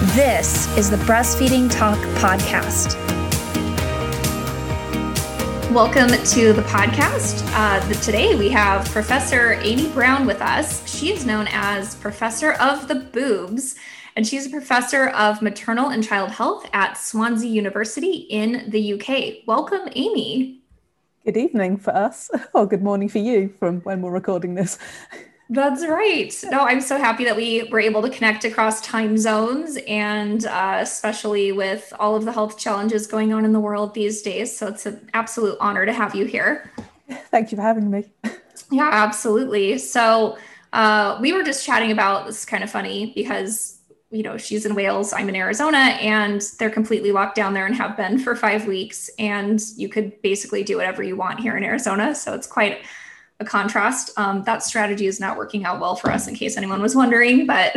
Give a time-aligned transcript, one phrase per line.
[0.00, 2.94] This is the Breastfeeding Talk Podcast.
[5.70, 7.46] Welcome to the podcast.
[7.52, 10.90] Uh, today we have Professor Amy Brown with us.
[10.90, 13.76] She is known as Professor of the Boobs,
[14.16, 19.46] and she's a professor of maternal and child health at Swansea University in the UK.
[19.46, 20.62] Welcome, Amy.
[21.26, 24.78] Good evening for us, or good morning for you from when we're recording this.
[25.52, 26.32] That's right.
[26.44, 30.78] No, I'm so happy that we were able to connect across time zones and uh,
[30.78, 34.56] especially with all of the health challenges going on in the world these days.
[34.56, 36.70] So it's an absolute honor to have you here.
[37.32, 38.04] Thank you for having me.
[38.70, 39.78] Yeah, absolutely.
[39.78, 40.38] So
[40.72, 43.78] uh, we were just chatting about this is kind of funny because
[44.12, 47.74] you know she's in Wales, I'm in Arizona, and they're completely locked down there and
[47.74, 49.10] have been for five weeks.
[49.18, 52.14] And you could basically do whatever you want here in Arizona.
[52.14, 52.82] So it's quite
[53.40, 54.10] a contrast.
[54.16, 57.46] Um, that strategy is not working out well for us, in case anyone was wondering.
[57.46, 57.74] But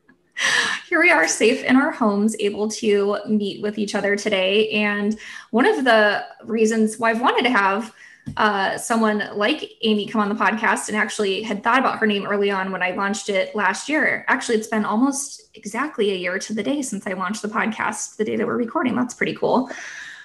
[0.88, 4.70] here we are, safe in our homes, able to meet with each other today.
[4.70, 5.18] And
[5.50, 7.92] one of the reasons why I've wanted to have
[8.36, 12.26] uh, someone like Amy come on the podcast and actually had thought about her name
[12.26, 14.24] early on when I launched it last year.
[14.28, 18.16] Actually, it's been almost exactly a year to the day since I launched the podcast,
[18.16, 18.94] the day that we're recording.
[18.94, 19.70] That's pretty cool.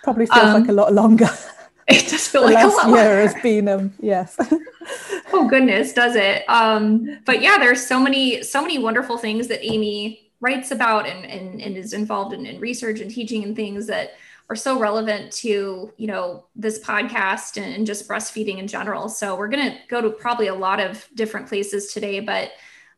[0.04, 1.30] Probably feels um, like a lot longer.
[1.88, 4.38] It does feel the like last year has been um yes.
[5.34, 6.44] oh goodness, does it?
[6.50, 11.26] Um, but yeah, there's so many so many wonderful things that Amy writes about and
[11.26, 14.14] and, and is involved in, in research and teaching and things that
[14.50, 19.10] are so relevant to you know this podcast and, and just breastfeeding in general.
[19.10, 22.52] So we're gonna go to probably a lot of different places today, but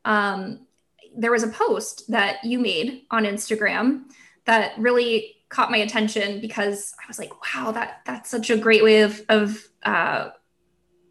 [0.06, 0.60] um,
[1.18, 4.04] there was a post that you made on Instagram
[4.46, 8.84] that really caught my attention because I was like, wow, that that's such a great
[8.84, 10.30] way of of uh,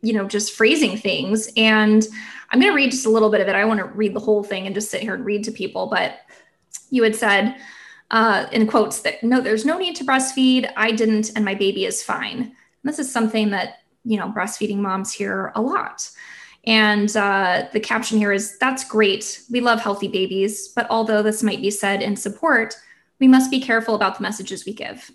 [0.02, 1.48] you know just phrasing things.
[1.56, 2.06] And
[2.50, 3.54] I'm going to read just a little bit of it.
[3.54, 5.86] I want to read the whole thing and just sit here and read to people.
[5.86, 6.18] But
[6.90, 7.56] you had said
[8.10, 10.70] uh, in quotes that no, there's no need to breastfeed.
[10.76, 12.42] I didn't, and my baby is fine.
[12.42, 12.52] And
[12.84, 16.10] this is something that you know breastfeeding moms hear a lot.
[16.66, 19.40] And uh, the caption here is That's great.
[19.50, 20.68] We love healthy babies.
[20.68, 22.76] But although this might be said in support,
[23.20, 25.10] we must be careful about the messages we give.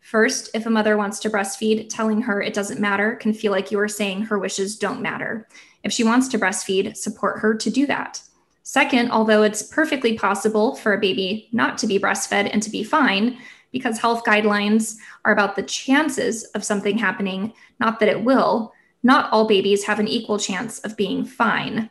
[0.00, 3.70] First, if a mother wants to breastfeed, telling her it doesn't matter can feel like
[3.70, 5.48] you are saying her wishes don't matter.
[5.82, 8.22] If she wants to breastfeed, support her to do that.
[8.64, 12.84] Second, although it's perfectly possible for a baby not to be breastfed and to be
[12.84, 13.38] fine,
[13.72, 18.72] because health guidelines are about the chances of something happening, not that it will,
[19.02, 21.78] not all babies have an equal chance of being fine.
[21.78, 21.90] And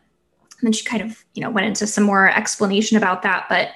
[0.62, 3.48] then she kind of, you know, went into some more explanation about that.
[3.50, 3.70] But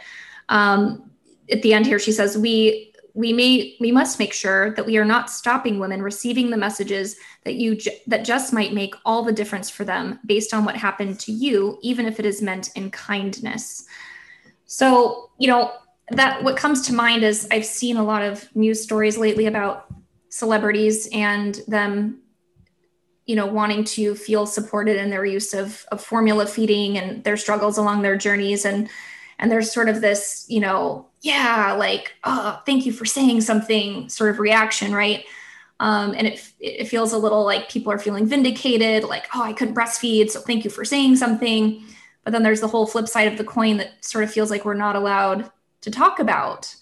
[0.49, 1.11] um,
[1.51, 4.97] at the end here she says we we may we must make sure that we
[4.97, 9.31] are not stopping women receiving the messages that you that just might make all the
[9.31, 12.91] difference for them based on what happened to you even if it is meant in
[12.91, 13.85] kindness.
[14.65, 15.71] So you know
[16.11, 19.87] that what comes to mind is i've seen a lot of news stories lately about
[20.29, 22.21] celebrities and them
[23.27, 27.37] you know wanting to feel supported in their use of, of formula feeding and their
[27.37, 28.65] struggles along their journeys.
[28.65, 28.89] And
[29.37, 34.09] and there's sort of this you know yeah like oh thank you for saying something
[34.09, 35.25] sort of reaction right?
[35.79, 39.53] Um, and it, it feels a little like people are feeling vindicated like oh i
[39.53, 41.83] couldn't breastfeed so thank you for saying something.
[42.23, 44.65] But then there's the whole flip side of the coin that sort of feels like
[44.65, 45.49] we're not allowed
[45.81, 46.75] to talk about.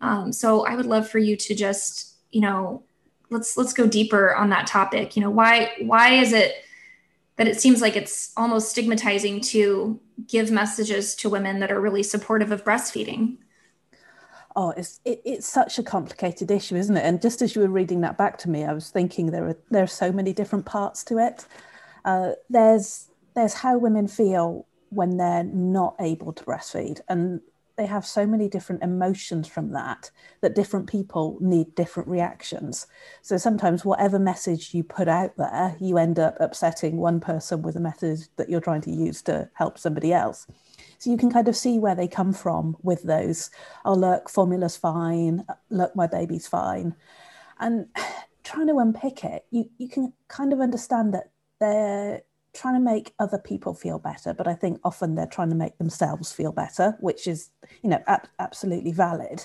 [0.00, 2.82] Um, so i would love for you to just you know
[3.30, 5.16] let's let's go deeper on that topic.
[5.16, 6.54] You know why why is it
[7.36, 12.02] that it seems like it's almost stigmatizing to give messages to women that are really
[12.02, 13.36] supportive of breastfeeding
[14.56, 17.68] oh it's it, it's such a complicated issue isn't it and just as you were
[17.68, 20.66] reading that back to me i was thinking there are there are so many different
[20.66, 21.46] parts to it
[22.04, 27.40] uh, there's there's how women feel when they're not able to breastfeed and
[27.76, 30.10] they have so many different emotions from that
[30.40, 32.86] that different people need different reactions.
[33.22, 37.76] So sometimes whatever message you put out there, you end up upsetting one person with
[37.76, 40.46] a message that you're trying to use to help somebody else.
[40.98, 43.50] So you can kind of see where they come from with those.
[43.84, 45.44] Oh, look, formula's fine.
[45.70, 46.94] Look, my baby's fine.
[47.58, 47.86] And
[48.44, 52.22] trying to unpick it, you, you can kind of understand that they're
[52.54, 55.76] trying to make other people feel better, but I think often they're trying to make
[55.78, 57.50] themselves feel better, which is,
[57.82, 59.44] you know, ab- absolutely valid.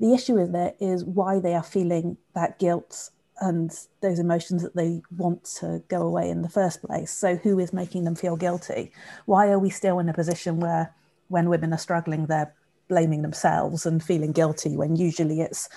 [0.00, 3.10] The issue is there is why they are feeling that guilt
[3.42, 7.10] and those emotions that they want to go away in the first place.
[7.10, 8.92] So, who is making them feel guilty?
[9.26, 10.94] Why are we still in a position where,
[11.28, 12.54] when women are struggling, they're
[12.88, 15.68] blaming themselves and feeling guilty when usually it's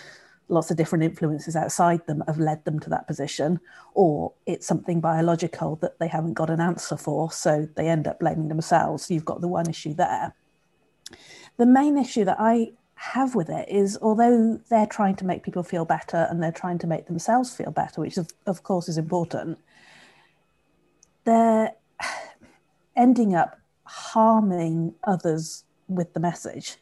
[0.47, 3.59] lots of different influences outside them have led them to that position,
[3.95, 8.19] or it's something biological that they haven't got an answer for, so they end up
[8.19, 9.09] blaming themselves.
[9.09, 10.35] You've got the one issue there.
[11.57, 15.63] The main issue that I have with it is although they're trying to make people
[15.63, 18.97] feel better and they're trying to make themselves feel better, which of, of course is
[18.97, 19.59] important,
[21.25, 21.73] they're
[22.95, 26.77] ending up harming others with the message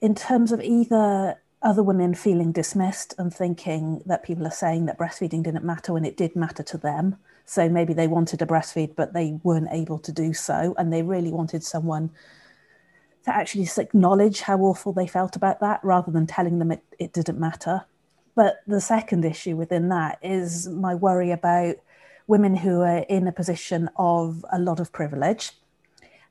[0.00, 4.98] in terms of either other women feeling dismissed and thinking that people are saying that
[4.98, 7.16] breastfeeding didn't matter when it did matter to them.
[7.44, 10.74] So maybe they wanted to breastfeed, but they weren't able to do so.
[10.78, 12.10] And they really wanted someone
[13.26, 16.82] to actually just acknowledge how awful they felt about that rather than telling them it,
[16.98, 17.84] it didn't matter.
[18.36, 21.76] But the second issue within that is my worry about
[22.28, 25.52] women who are in a position of a lot of privilege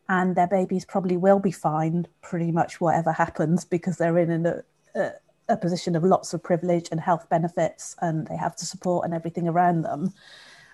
[0.07, 4.63] and their babies probably will be fine pretty much whatever happens because they're in a,
[4.95, 5.11] a,
[5.49, 9.13] a, position of lots of privilege and health benefits and they have the support and
[9.13, 10.13] everything around them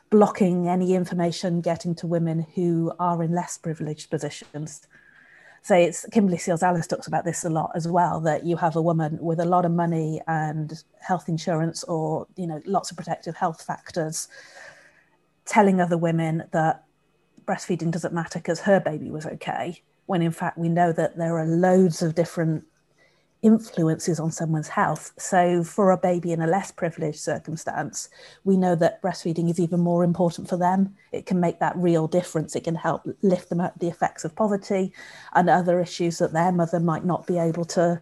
[0.09, 4.85] blocking any information getting to women who are in less privileged positions
[5.63, 8.75] so it's Kimberly Seals Allers talks about this a lot as well that you have
[8.75, 12.97] a woman with a lot of money and health insurance or you know lots of
[12.97, 14.27] protective health factors
[15.45, 16.83] telling other women that
[17.45, 21.37] breastfeeding doesn't matter because her baby was okay, when in fact we know that there
[21.37, 22.63] are loads of different
[23.41, 25.11] influences on someone's health.
[25.17, 28.09] So, for a baby in a less privileged circumstance,
[28.43, 30.95] we know that breastfeeding is even more important for them.
[31.11, 32.55] It can make that real difference.
[32.55, 34.93] It can help lift them out the effects of poverty
[35.33, 38.01] and other issues that their mother might not be able to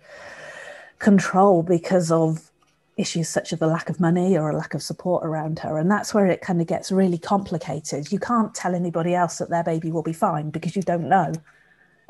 [1.00, 2.52] control because of
[2.98, 5.78] issues such as a lack of money or a lack of support around her.
[5.78, 8.12] And that's where it kind of gets really complicated.
[8.12, 11.32] You can't tell anybody else that their baby will be fine because you don't know.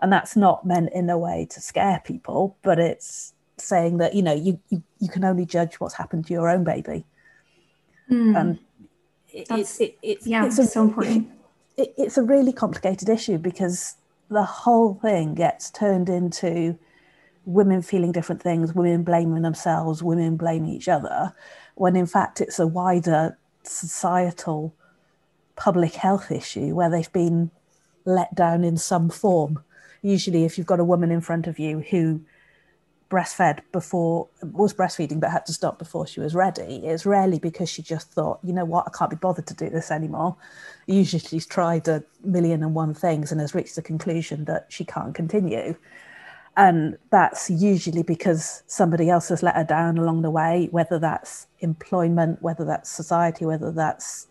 [0.02, 4.22] And that's not meant in a way to scare people, but it's saying that, you
[4.22, 7.06] know, you, you, you can only judge what's happened to your own baby.
[8.10, 8.40] Mm.
[8.40, 8.60] And
[9.32, 11.30] it, it, it, it's, yeah, it's a, so important.
[11.78, 13.96] it's a really complicated issue because
[14.30, 16.78] the whole thing gets turned into
[17.46, 21.34] women feeling different things, women blaming themselves, women blaming each other,
[21.76, 24.74] when in fact it's a wider societal
[25.56, 27.52] public health issue where they've been
[28.06, 29.64] let down in some form.
[30.02, 32.22] Usually, if you've got a woman in front of you who
[33.10, 37.68] breastfed before was breastfeeding but had to stop before she was ready it's rarely because
[37.68, 38.86] she just thought you know what?
[38.88, 40.38] I can't be bothered to do this anymore.
[40.86, 44.86] Usually she's tried a million and one things and has reached the conclusion that she
[44.86, 45.76] can't continue.
[46.56, 51.48] And that's usually because somebody else has let her down along the way, whether that's
[51.62, 54.28] employment, whether that's society, whether that's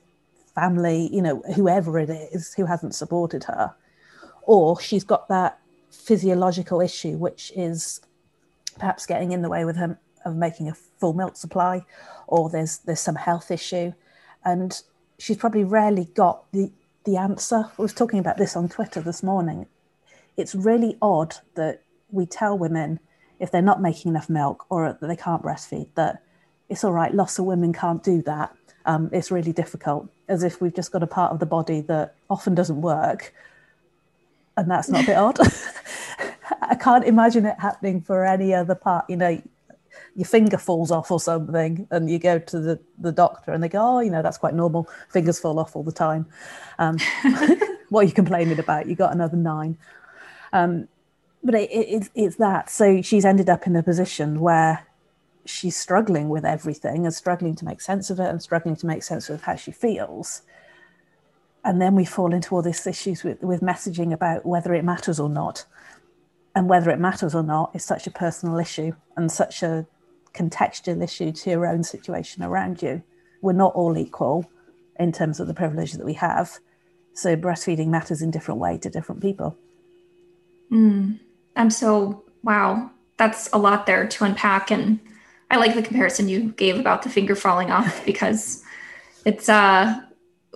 [0.54, 3.74] family, you know, whoever it is who hasn't supported her.
[4.48, 5.60] Or she's got that
[5.90, 8.00] physiological issue, which is
[8.78, 11.84] perhaps getting in the way with her of making a full milk supply,
[12.26, 13.92] or there's there's some health issue.
[14.42, 14.80] And
[15.18, 16.72] she's probably rarely got the
[17.04, 17.70] the answer.
[17.78, 19.66] I was talking about this on Twitter this morning.
[20.38, 23.00] It's really odd that we tell women
[23.38, 26.22] if they're not making enough milk or that they can't breastfeed that
[26.70, 28.54] it's all right, lots of women can't do that.
[28.86, 32.14] Um, it's really difficult, as if we've just got a part of the body that
[32.30, 33.34] often doesn't work.
[34.58, 35.38] And that's not a bit odd.
[36.62, 39.08] I can't imagine it happening for any other part.
[39.08, 39.40] You know,
[40.16, 43.68] your finger falls off or something, and you go to the, the doctor and they
[43.68, 44.88] go, Oh, you know, that's quite normal.
[45.10, 46.26] Fingers fall off all the time.
[46.80, 46.98] Um,
[47.88, 48.88] what are you complaining about?
[48.88, 49.78] You got another nine.
[50.52, 50.88] Um,
[51.44, 52.68] but it, it, it's that.
[52.68, 54.88] So she's ended up in a position where
[55.44, 59.04] she's struggling with everything and struggling to make sense of it and struggling to make
[59.04, 60.42] sense of how she feels.
[61.68, 65.20] And then we fall into all these issues with, with messaging about whether it matters
[65.20, 65.66] or not.
[66.54, 69.86] And whether it matters or not is such a personal issue and such a
[70.32, 73.02] contextual issue to your own situation around you.
[73.42, 74.50] We're not all equal
[74.98, 76.58] in terms of the privilege that we have.
[77.12, 79.54] So breastfeeding matters in different way to different people.
[80.72, 81.20] Mm.
[81.54, 84.70] I'm so wow, that's a lot there to unpack.
[84.70, 85.00] And
[85.50, 88.62] I like the comparison you gave about the finger falling off because
[89.26, 90.00] it's uh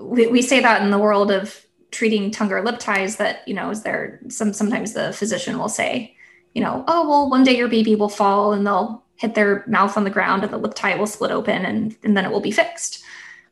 [0.00, 3.54] we, we say that in the world of treating tongue or lip ties that you
[3.54, 6.16] know is there some sometimes the physician will say
[6.54, 9.96] you know oh well one day your baby will fall and they'll hit their mouth
[9.96, 12.40] on the ground and the lip tie will split open and, and then it will
[12.40, 13.04] be fixed.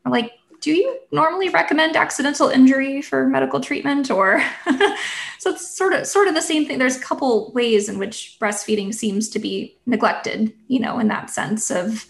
[0.04, 4.42] I'm like do you normally recommend accidental injury for medical treatment or
[5.38, 6.78] so it's sort of sort of the same thing.
[6.78, 11.30] There's a couple ways in which breastfeeding seems to be neglected you know in that
[11.30, 12.06] sense of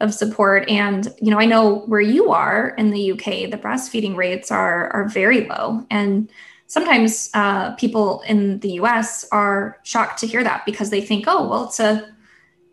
[0.00, 0.68] of support.
[0.68, 4.90] And you know i know where you are in the uk the breastfeeding rates are
[4.90, 5.84] are very low.
[5.90, 6.30] And
[6.66, 11.48] sometimes uh, people in the us are shocked to hear that because they think oh
[11.48, 12.08] well it's a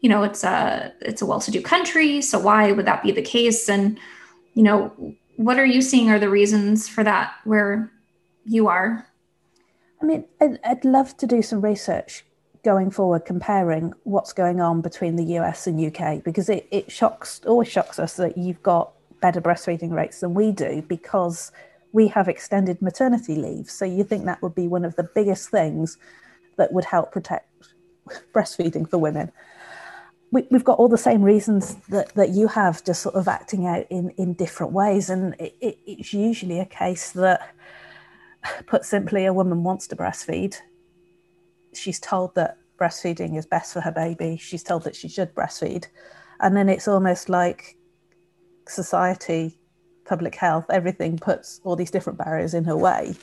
[0.01, 3.69] you know it's a it's a well-to-do country so why would that be the case?
[3.69, 3.99] And
[4.53, 4.93] you know
[5.37, 7.91] what are you seeing are the reasons for that where
[8.45, 9.07] you are?
[10.01, 12.25] I mean i'd, I'd love to do some research
[12.65, 17.39] going forward comparing what's going on between the us and uk because it, it shocks
[17.45, 18.91] always shocks us that you've got
[19.21, 21.51] better breastfeeding rates than we do because
[21.91, 25.49] we have extended maternity leave so you think that would be one of the biggest
[25.49, 25.97] things
[26.57, 27.47] that would help protect
[28.33, 29.31] breastfeeding for women
[30.31, 33.67] we, have got all the same reasons that, that you have, just sort of acting
[33.67, 35.09] out in, in different ways.
[35.09, 37.55] And it, it, it's usually a case that,
[38.67, 40.57] put simply, a woman wants to breastfeed.
[41.77, 44.37] She's told that breastfeeding is best for her baby.
[44.37, 45.87] She's told that she should breastfeed.
[46.39, 47.77] And then it's almost like
[48.67, 49.57] society,
[50.05, 53.15] public health, everything puts all these different barriers in her way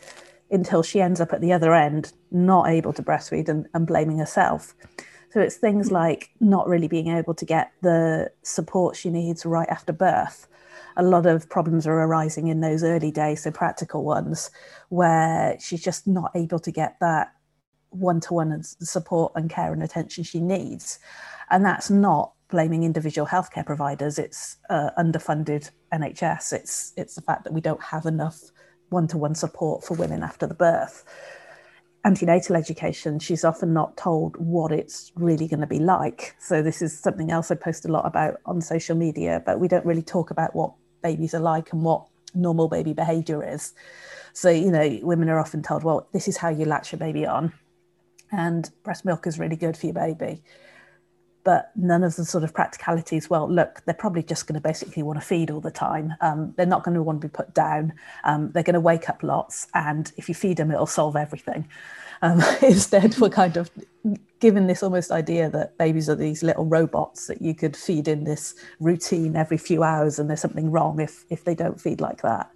[0.51, 4.19] until she ends up at the other end, not able to breastfeed and, and blaming
[4.19, 4.75] herself.
[5.31, 9.69] So it's things like not really being able to get the support she needs right
[9.71, 10.47] after birth.
[10.97, 14.51] A lot of problems are arising in those early days, so practical ones,
[14.91, 17.33] where she's just not able to get that
[17.93, 20.99] one to one support and care and attention she needs.
[21.51, 26.53] And that's not blaming individual healthcare providers, it's uh, underfunded NHS.
[26.53, 28.41] It's, it's the fact that we don't have enough
[28.91, 31.05] one to one support for women after the birth
[32.05, 36.35] antenatal education, she's often not told what it's really going to be like.
[36.39, 39.69] So this is something else I post a lot about on social media, but we
[39.69, 40.73] don't really talk about what
[41.03, 43.73] babies are like and what normal baby behavior is.
[44.33, 47.27] So, you know, women are often told, well, this is how you latch your baby
[47.27, 47.53] on.
[48.33, 50.43] And breast milk is really good for your baby.
[51.45, 55.03] But none of the sort of practicalities, well, look, they're probably just going to basically
[55.03, 56.15] want to feed all the time.
[56.21, 57.95] Um, they're not going to want to be put down.
[58.25, 59.67] Um, they're going to wake up lots.
[59.75, 61.69] And if you feed them, it'll solve everything.
[62.23, 63.71] Um, instead, we're kind of
[64.39, 68.25] given this almost idea that babies are these little robots that you could feed in
[68.25, 72.23] this routine every few hours, and there's something wrong if if they don't feed like
[72.23, 72.51] that.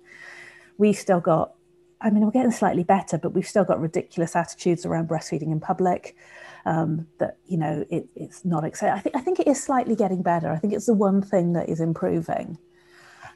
[0.79, 1.55] We've still got,
[2.01, 5.61] I mean, we're getting slightly better, but we've still got ridiculous attitudes around breastfeeding in
[5.61, 6.17] public.
[6.65, 8.97] Um, that you know it, it's not exciting.
[8.97, 10.51] I think I think it is slightly getting better.
[10.51, 12.59] I think it's the one thing that is improving,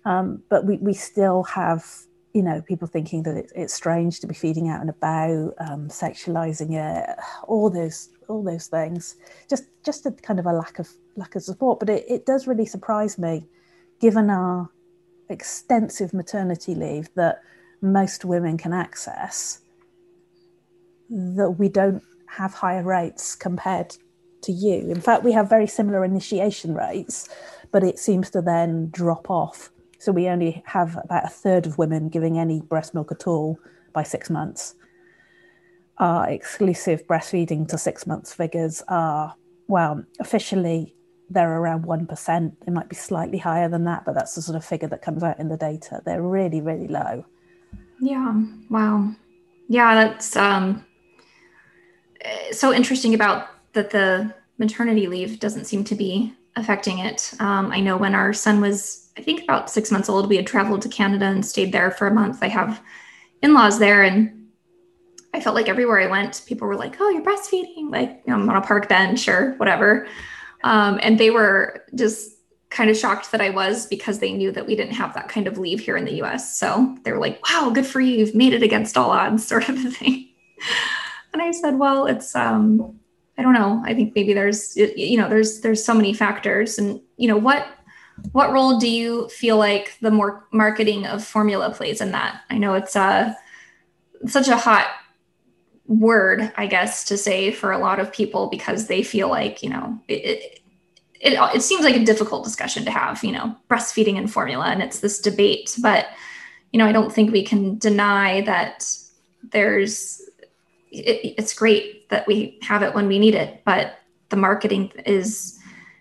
[0.05, 1.85] um, but we we still have
[2.33, 5.89] you know, people thinking that it, it's strange to be feeding out and about, um,
[5.89, 9.17] sexualizing it, all those, all those things.
[9.49, 11.81] Just, just a kind of a lack of lack of support.
[11.81, 13.47] But it, it does really surprise me,
[14.01, 14.71] given our
[15.29, 17.43] extensive maternity leave that
[17.83, 19.61] most women can access,
[21.09, 23.97] that we don't have higher rates compared
[24.43, 24.91] to you.
[24.91, 27.29] In fact, we have very similar initiation rates,
[27.73, 29.71] but it seems to then drop off
[30.01, 33.59] so we only have about a third of women giving any breast milk at all
[33.93, 34.75] by six months.
[35.99, 39.35] Our exclusive breastfeeding to six months figures are,
[39.69, 40.95] well, officially
[41.29, 42.53] they're around 1%.
[42.65, 45.23] They might be slightly higher than that, but that's the sort of figure that comes
[45.23, 46.01] out in the data.
[46.03, 47.27] They're really, really low.
[48.01, 48.43] Yeah.
[48.69, 49.15] Wow.
[49.69, 50.85] Yeah, that's um,
[52.53, 57.33] so interesting about that the maternity leave doesn't seem to be affecting it.
[57.39, 60.47] Um, I know when our son was I think about six months old, we had
[60.47, 62.39] traveled to Canada and stayed there for a month.
[62.43, 62.83] I have
[63.43, 64.49] in laws there, and
[65.35, 68.41] I felt like everywhere I went, people were like, "Oh, you're breastfeeding!" Like you know,
[68.41, 70.07] I'm on a park bench or whatever,
[70.65, 72.37] um, and they were just
[72.71, 75.47] kind of shocked that I was because they knew that we didn't have that kind
[75.47, 76.57] of leave here in the U.S.
[76.57, 78.17] So they were like, "Wow, good for you!
[78.17, 80.29] You've made it against all odds," sort of a thing.
[81.33, 82.99] and I said, "Well, it's um,
[83.37, 83.83] I don't know.
[83.85, 87.67] I think maybe there's you know there's there's so many factors, and you know what."
[88.33, 92.43] what role do you feel like the more marketing of formula plays in that?
[92.51, 93.33] I know it's uh,
[94.27, 94.89] such a hot
[95.87, 99.71] word, I guess, to say for a lot of people because they feel like, you
[99.71, 100.60] know, it, it,
[101.21, 104.83] it, it seems like a difficult discussion to have, you know, breastfeeding and formula, and
[104.83, 105.77] it's this debate.
[105.83, 106.07] But,
[106.73, 108.89] you know, I don't think we can deny that
[109.53, 110.23] there's,
[110.91, 113.99] it, it's great that we have it when we need it, but
[114.31, 115.59] the marketing is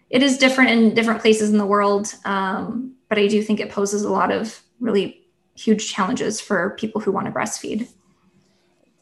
[0.10, 3.70] it is different in different places in the world, um, but I do think it
[3.70, 5.22] poses a lot of really
[5.56, 7.88] huge challenges for people who want to breastfeed.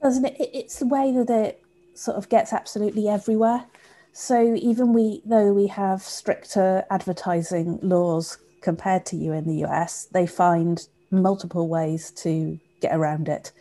[0.01, 0.35] Doesn't it?
[0.39, 3.65] It's the way that it sort of gets absolutely everywhere.
[4.19, 10.07] So even we, though we have stricter advertising laws compared to you in the US,
[10.11, 13.51] they find multiple ways to get around it.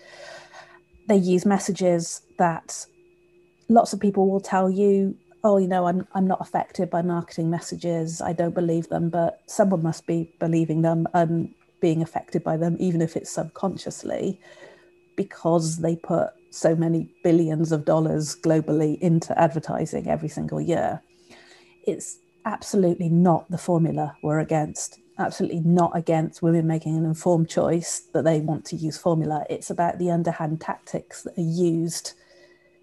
[1.09, 2.87] They use messages that
[3.69, 7.51] lots of people will tell you, oh, you know, I'm, I'm not affected by marketing
[7.51, 8.23] messages.
[8.23, 12.79] I don't believe them, but someone must be believing them and being affected by them,
[12.81, 14.41] even if it's subconsciously,
[15.17, 21.03] because they put so many billions of dollars globally into advertising every single year.
[21.87, 28.03] It's absolutely not the formula we're against absolutely not against women making an informed choice
[28.13, 29.45] that they want to use formula.
[29.49, 32.13] It's about the underhand tactics that are used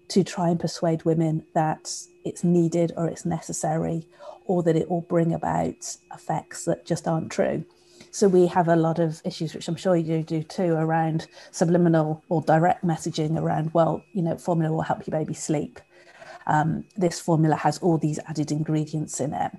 [0.08, 1.92] to try and persuade women that
[2.24, 4.06] it's needed or it's necessary
[4.46, 7.64] or that it will bring about effects that just aren't true.
[8.14, 12.22] So we have a lot of issues, which I'm sure you do too, around subliminal
[12.28, 15.80] or direct messaging around, well, you know, formula will help your baby sleep.
[16.46, 19.50] Um, this formula has all these added ingredients in it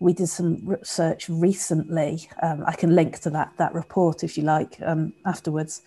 [0.00, 2.28] we did some research recently.
[2.42, 5.82] Um, I can link to that that report if you like um, afterwards,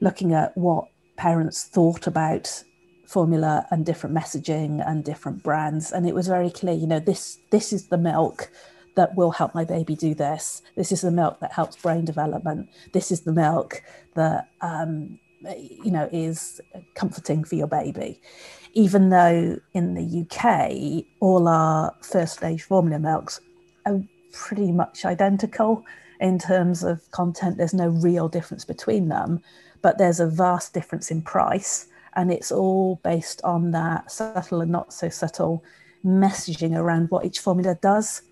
[0.00, 2.62] looking at what parents thought about
[3.06, 6.74] formula and different messaging and different brands, and it was very clear.
[6.74, 8.50] You know, this this is the milk
[8.96, 10.62] that will help my baby do this.
[10.74, 12.68] This is the milk that helps brain development.
[12.92, 13.82] This is the milk
[14.14, 15.18] that um,
[15.84, 16.60] you know is
[16.94, 18.20] comforting for your baby
[18.76, 23.40] even though in the UK all our first stage formula milks
[23.86, 25.82] are pretty much identical
[26.20, 27.56] in terms of content.
[27.56, 29.40] There's no real difference between them,
[29.80, 31.86] but there's a vast difference in price.
[32.16, 35.64] And it's all based on that subtle and not so subtle
[36.04, 38.22] messaging around what each formula does.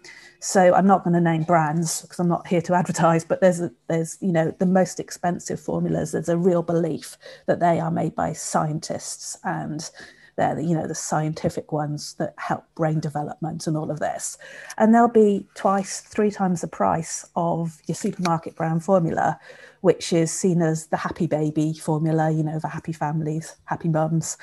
[0.41, 3.61] So I'm not going to name brands because I'm not here to advertise, but there's
[3.61, 6.13] a, there's you know the most expensive formulas.
[6.13, 9.91] There's a real belief that they are made by scientists and
[10.37, 14.37] they're the, you know the scientific ones that help brain development and all of this,
[14.79, 19.39] and they'll be twice, three times the price of your supermarket brand formula,
[19.81, 24.37] which is seen as the happy baby formula, you know, the happy families, happy mums.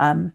[0.00, 0.32] Um,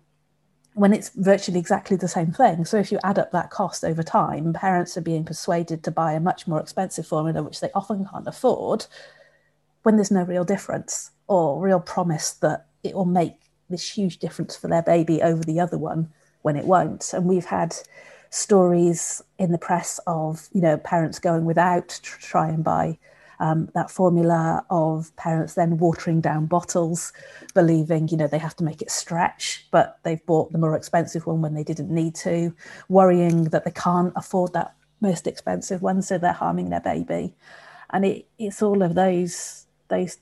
[0.75, 2.65] when it's virtually exactly the same thing.
[2.65, 6.13] So if you add up that cost over time, parents are being persuaded to buy
[6.13, 8.85] a much more expensive formula, which they often can't afford,
[9.83, 13.35] when there's no real difference or real promise that it will make
[13.69, 17.13] this huge difference for their baby over the other one when it won't.
[17.13, 17.75] And we've had
[18.29, 22.97] stories in the press of you know parents going without to try and buy
[23.39, 27.13] um, that formula of parents then watering down bottles,
[27.53, 31.25] believing you know they have to make it stretch, but they've bought the more expensive
[31.25, 32.53] one when they didn't need to,
[32.89, 37.33] worrying that they can't afford that most expensive one, so they're harming their baby.
[37.91, 40.17] And it, it's all of those those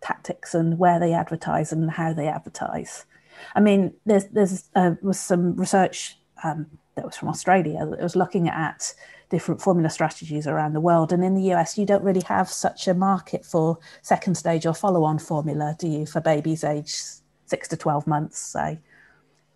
[0.00, 3.06] tactics and where they advertise and how they advertise.
[3.54, 8.16] I mean, there's there's uh, was some research um, that was from Australia that was
[8.16, 8.94] looking at
[9.32, 12.86] different formula strategies around the world, and in the US, you don't really have such
[12.86, 17.02] a market for second stage or follow-on formula, do you, for babies aged
[17.46, 18.78] six to twelve months, say?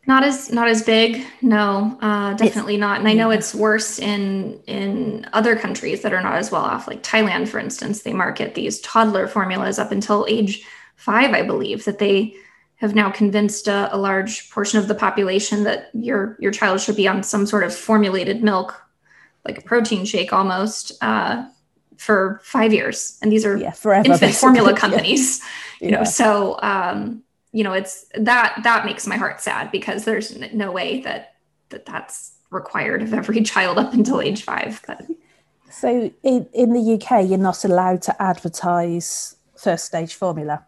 [0.06, 3.00] Not as not as big, no, uh, definitely it's, not.
[3.00, 3.38] And I know yeah.
[3.38, 7.58] it's worse in in other countries that are not as well off, like Thailand, for
[7.58, 8.02] instance.
[8.02, 10.64] They market these toddler formulas up until age
[10.96, 12.34] five, I believe, that they
[12.76, 16.96] have now convinced a, a large portion of the population that your your child should
[16.96, 18.80] be on some sort of formulated milk,
[19.46, 21.46] like a protein shake almost, uh,
[21.96, 23.18] for five years.
[23.22, 24.40] And these are yeah, forever, infant basically.
[24.40, 25.40] formula companies,
[25.80, 25.86] yeah.
[25.86, 26.04] you know.
[26.04, 27.22] So um,
[27.56, 31.36] you know it's that that makes my heart sad because there's no way that
[31.70, 35.06] that that's required of every child up until age five but
[35.70, 40.66] so in, in the uk you're not allowed to advertise first stage formula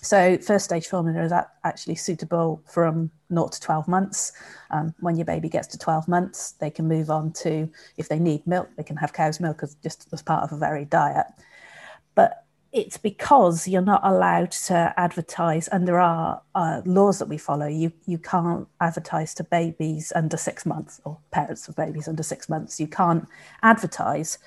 [0.00, 1.32] so first stage formula is
[1.64, 4.32] actually suitable from 0 to 12 months
[4.70, 8.18] um, when your baby gets to 12 months they can move on to if they
[8.18, 11.26] need milk they can have cow's milk as just as part of a varied diet
[12.14, 17.38] but it's because you're not allowed to advertise, and there are uh, laws that we
[17.38, 17.66] follow.
[17.66, 22.48] You you can't advertise to babies under six months or parents of babies under six
[22.48, 22.78] months.
[22.78, 23.26] You can't
[23.62, 24.38] advertise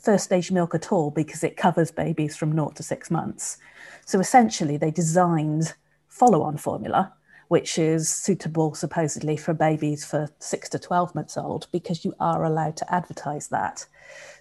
[0.00, 3.58] first stage milk at all because it covers babies from naught to six months.
[4.06, 5.74] So essentially, they designed
[6.08, 7.12] follow-on formula,
[7.48, 12.44] which is suitable supposedly for babies for six to twelve months old, because you are
[12.44, 13.86] allowed to advertise that.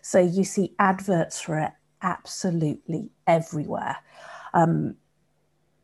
[0.01, 3.97] So you see adverts for it absolutely everywhere.
[4.53, 4.95] Um,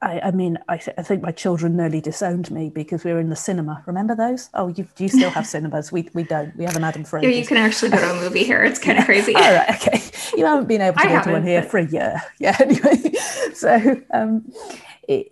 [0.02, 3.20] I, I, mean, I, th- I, think my children nearly disowned me because we were
[3.20, 3.82] in the cinema.
[3.86, 4.50] Remember those?
[4.54, 5.92] Oh, you, you still have cinemas.
[5.92, 6.56] We, we don't.
[6.56, 8.64] We haven't had them for Yeah, you can actually go to a movie here.
[8.64, 9.34] It's kind of crazy.
[9.34, 10.04] All right, okay.
[10.38, 11.72] You haven't been able to go to one here but...
[11.72, 12.22] for a year.
[12.40, 13.14] Yeah, anyway.
[13.54, 14.52] So um,
[15.08, 15.32] it,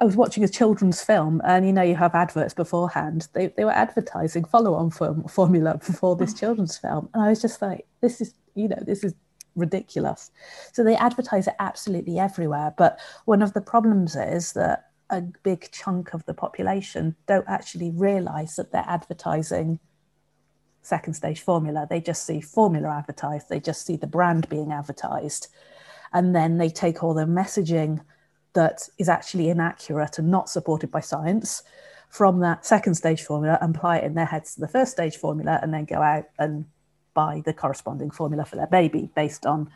[0.00, 3.28] I was watching a children's film, and you know, you have adverts beforehand.
[3.32, 6.38] They, they were advertising follow on form, formula before this oh.
[6.38, 7.08] children's film.
[7.14, 9.14] And I was just like, this is, you know, this is
[9.58, 10.30] ridiculous.
[10.72, 12.74] So they advertise it absolutely everywhere.
[12.76, 17.90] But one of the problems is that a big chunk of the population don't actually
[17.90, 19.78] realize that they're advertising
[20.82, 21.86] second stage formula.
[21.88, 25.48] They just see formula advertised, they just see the brand being advertised.
[26.12, 28.00] And then they take all the messaging
[28.54, 31.62] that is actually inaccurate and not supported by science
[32.08, 35.16] from that second stage formula and apply it in their heads to the first stage
[35.16, 36.64] formula and then go out and
[37.18, 39.68] buy the corresponding formula for their baby based on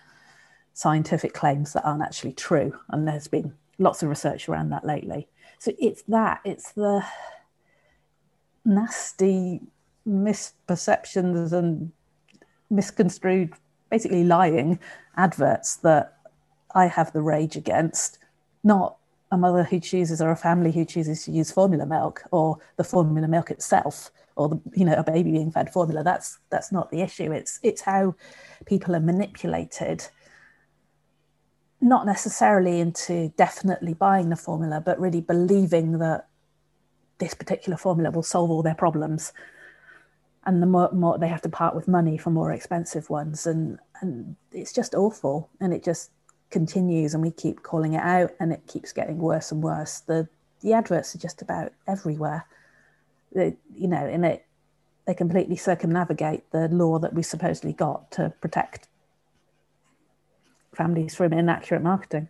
[0.75, 2.79] scientific claims that aren't actually true.
[2.91, 5.27] And there's been lots of research around that lately.
[5.59, 7.05] So it's that, it's the
[8.65, 9.61] nasty
[10.07, 11.91] misperceptions and
[12.71, 13.55] misconstrued,
[13.91, 14.79] basically lying
[15.17, 16.19] adverts that
[16.77, 18.21] I have the rage against,
[18.63, 18.99] not
[19.33, 22.85] a mother who chooses or a family who chooses to use formula milk or the
[22.85, 26.91] formula milk itself or the you know a baby being fed formula that's that's not
[26.91, 27.33] the issue.
[27.33, 28.15] It's it's how
[28.67, 30.07] people are manipulated
[31.81, 36.29] not necessarily into definitely buying the formula but really believing that
[37.23, 39.33] this particular formula will solve all their problems.
[40.45, 43.47] And the more, more they have to part with money for more expensive ones.
[43.47, 45.49] And and it's just awful.
[45.61, 46.11] And it just
[46.51, 50.01] continues and we keep calling it out and it keeps getting worse and worse.
[50.01, 50.29] The
[50.63, 52.45] the adverts are just about everywhere
[53.35, 54.47] you know in it
[55.07, 58.89] they completely circumnavigate the law that we supposedly got to protect
[60.75, 62.29] families from inaccurate marketing.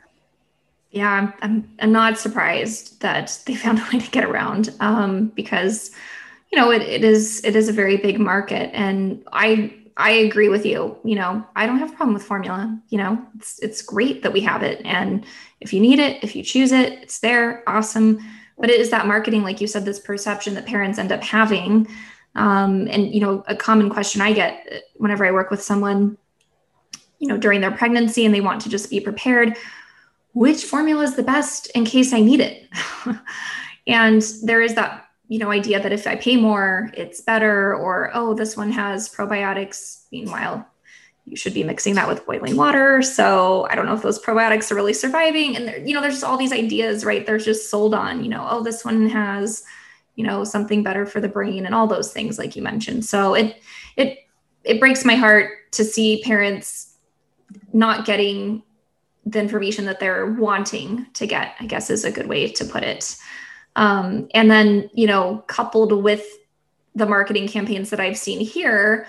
[0.91, 5.29] Yeah i'm i'm, I'm not surprised that they found a way to get around um,
[5.29, 5.91] because
[6.51, 10.49] you know it, it is it is a very big market and i i agree
[10.49, 10.97] with you.
[11.05, 12.79] You know i don't have a problem with formula.
[12.89, 15.25] You know it's it's great that we have it and
[15.61, 17.63] if you need it if you choose it it's there.
[17.67, 18.19] Awesome
[18.63, 21.87] but it is that marketing like you said this perception that parents end up having.
[22.37, 26.17] Um, and you know a common question i get whenever i work with someone
[27.19, 29.55] you know during their pregnancy and they want to just be prepared
[30.33, 32.71] which formula is the best in case i need it?
[33.87, 38.11] And there is that you know idea that if i pay more it's better or
[38.15, 40.67] oh this one has probiotics meanwhile
[41.27, 43.03] you should be mixing that with boiling water.
[43.03, 45.57] So i don't know if those probiotics are really surviving.
[45.57, 47.25] And you know there's all these ideas right?
[47.25, 49.65] There's just sold on you know oh this one has
[50.17, 53.05] you know something better for the brain and all those things like you mentioned.
[53.05, 53.57] So it
[53.97, 54.19] it
[54.65, 56.95] it breaks my heart to see parents
[57.73, 58.63] not getting
[59.25, 62.83] the information that they're wanting to get i guess is a good way to put
[62.83, 63.17] it.
[63.77, 66.27] Um, and then, you know, coupled with
[66.95, 69.07] the marketing campaigns that I've seen here,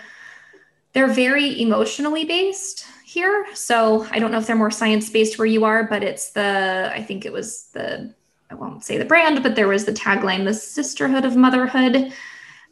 [0.93, 3.45] they're very emotionally based here.
[3.53, 6.91] So I don't know if they're more science based where you are, but it's the,
[6.93, 8.13] I think it was the,
[8.49, 12.13] I won't say the brand, but there was the tagline, the sisterhood of motherhood.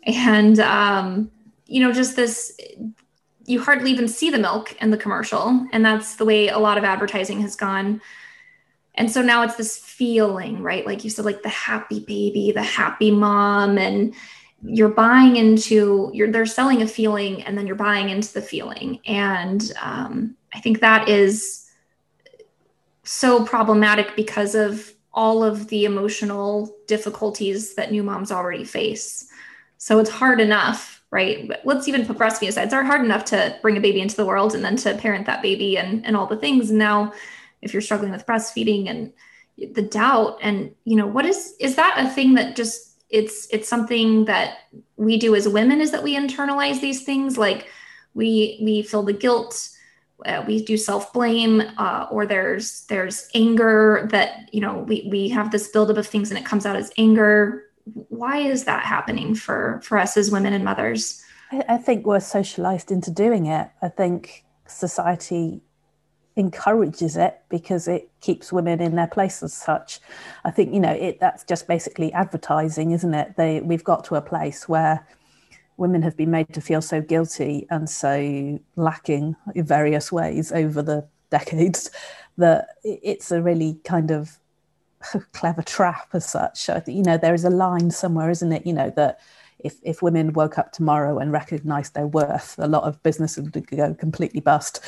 [0.04, 1.32] And, um,
[1.68, 2.60] you know, just this,
[3.46, 5.68] you hardly even see the milk in the commercial.
[5.72, 8.02] And that's the way a lot of advertising has gone
[8.96, 12.64] and so now it's this feeling right like you said like the happy baby the
[12.64, 14.14] happy mom and
[14.64, 19.00] you're buying into you're they're selling a feeling and then you're buying into the feeling.
[19.06, 21.66] And um, i think that is
[23.04, 29.28] so problematic because of all of the emotional difficulties that new moms already face.
[29.78, 31.52] So it's hard enough right?
[31.66, 34.56] Let's even put breastfeeding aside it's hard enough to bring a baby into the world
[34.56, 36.70] and then to parent that baby and, and all the things.
[36.70, 37.14] And now
[37.62, 39.14] if you're struggling with breastfeeding and
[39.76, 43.68] the doubt and you know what is is that a thing that just it's it's
[43.68, 44.60] something that
[44.98, 47.38] we do as women is that we internalize these things.
[47.38, 47.68] Like
[48.14, 49.70] we we feel the guilt
[50.26, 55.30] uh, we do self blame uh, or there's there's anger that you know we we
[55.30, 57.64] have this buildup of things and it comes out as anger.
[58.10, 61.24] Why is that happening for for us as women and mothers?
[61.52, 63.70] I, I think we're socialized into doing it.
[63.82, 65.62] I think society
[66.36, 70.00] encourages it because it keeps women in their place as such.
[70.46, 71.20] I think you know it.
[71.20, 73.36] That's just basically advertising, isn't it?
[73.38, 75.06] They we've got to a place where
[75.78, 80.82] women have been made to feel so guilty and so lacking in various ways over
[80.82, 81.90] the decades
[82.38, 84.38] that it's a really kind of
[85.34, 86.70] clever trap as such.
[86.70, 88.66] I think You know, there is a line somewhere, isn't it?
[88.66, 89.20] You know that
[89.64, 93.68] if, if women woke up tomorrow and recognized their worth, a lot of businesses would
[93.68, 94.84] go completely bust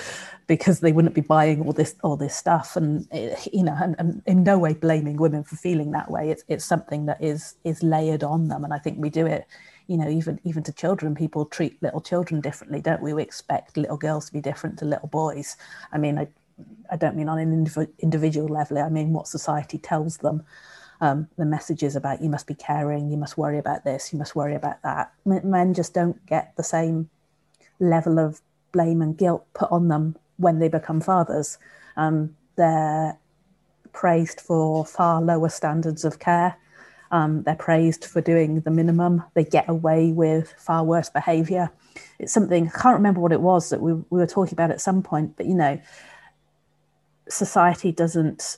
[0.47, 2.75] because they wouldn't be buying all this all this stuff.
[2.75, 6.29] And eh, you know, and, and in no way blaming women for feeling that way.
[6.29, 9.45] It's it's something that is is layered on them, and I think we do it.
[9.87, 13.13] You know, even even to children, people treat little children differently, don't we?
[13.13, 15.57] We expect little girls to be different to little boys.
[15.91, 16.27] I mean, I
[16.91, 17.67] I don't mean on an
[17.99, 18.77] individual level.
[18.77, 20.43] I mean what society tells them
[21.03, 24.37] um, the messages about you must be caring, you must worry about this, you must
[24.37, 25.11] worry about that.
[25.25, 27.09] Men just don't get the same
[27.81, 28.39] level of
[28.71, 31.57] blame and guilt put on them when they become fathers.
[31.97, 33.17] Um, they're
[33.91, 36.55] praised for far lower standards of care.
[37.11, 39.23] Um, they're praised for doing the minimum.
[39.33, 41.69] They get away with far worse behaviour.
[42.17, 44.79] It's something, I can't remember what it was that we, we were talking about at
[44.79, 45.81] some point, but you know,
[47.27, 48.55] society doesn't,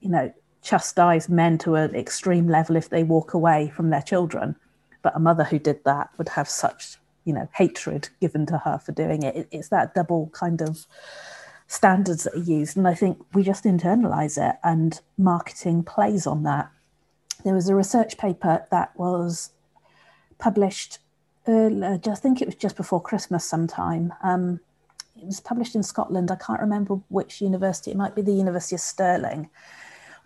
[0.00, 0.32] you know,
[0.68, 4.54] chastise men to an extreme level if they walk away from their children.
[5.02, 8.78] But a mother who did that would have such, you know, hatred given to her
[8.78, 9.36] for doing it.
[9.36, 10.86] it it's that double kind of
[11.68, 12.76] standards that are used.
[12.76, 16.70] And I think we just internalize it, and marketing plays on that.
[17.44, 19.52] There was a research paper that was
[20.38, 20.98] published,
[21.46, 24.12] uh, I think it was just before Christmas sometime.
[24.22, 24.60] Um,
[25.16, 26.30] it was published in Scotland.
[26.30, 29.48] I can't remember which university, it might be the University of Stirling,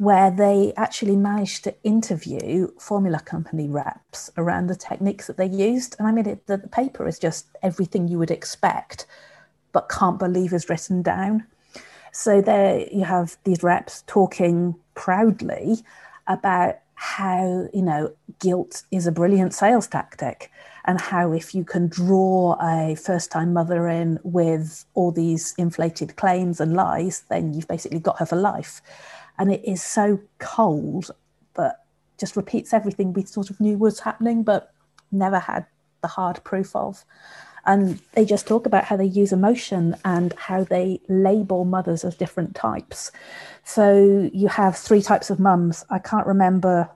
[0.02, 5.94] where they actually managed to interview formula company reps around the techniques that they used.
[5.96, 9.06] And I mean, it, the, the paper is just everything you would expect
[9.70, 11.46] but can't believe is written down.
[12.10, 15.84] So there you have these reps talking proudly
[16.26, 20.50] about how, you know, guilt is a brilliant sales tactic
[20.84, 26.16] and how if you can draw a first time mother in with all these inflated
[26.16, 28.82] claims and lies, then you've basically got her for life.
[29.38, 31.10] And it is so cold,
[31.54, 31.84] but
[32.18, 34.72] just repeats everything we sort of knew was happening, but
[35.10, 35.66] never had
[36.00, 37.04] the hard proof of
[37.64, 42.16] and they just talk about how they use emotion and how they label mothers as
[42.16, 43.12] different types.
[43.64, 45.84] So you have three types of mums.
[45.88, 46.90] I can't remember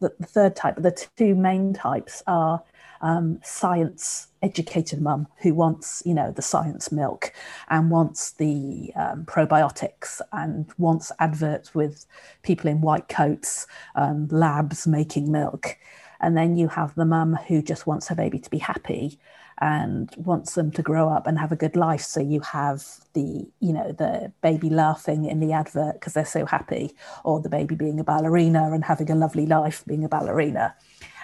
[0.00, 2.62] the, the third type, but the two main types are
[3.00, 7.32] um, science educated mum who wants, you know, the science milk
[7.68, 12.06] and wants the um, probiotics and wants adverts with
[12.42, 15.76] people in white coats, and labs making milk.
[16.20, 19.18] And then you have the mum who just wants her baby to be happy
[19.62, 22.00] and wants them to grow up and have a good life.
[22.00, 22.82] So you have
[23.12, 27.50] the, you know, the baby laughing in the advert because they're so happy, or the
[27.50, 30.74] baby being a ballerina and having a lovely life being a ballerina.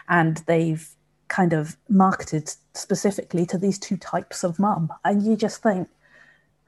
[0.09, 0.87] And they've
[1.29, 4.93] kind of marketed specifically to these two types of mum.
[5.05, 5.89] And you just think,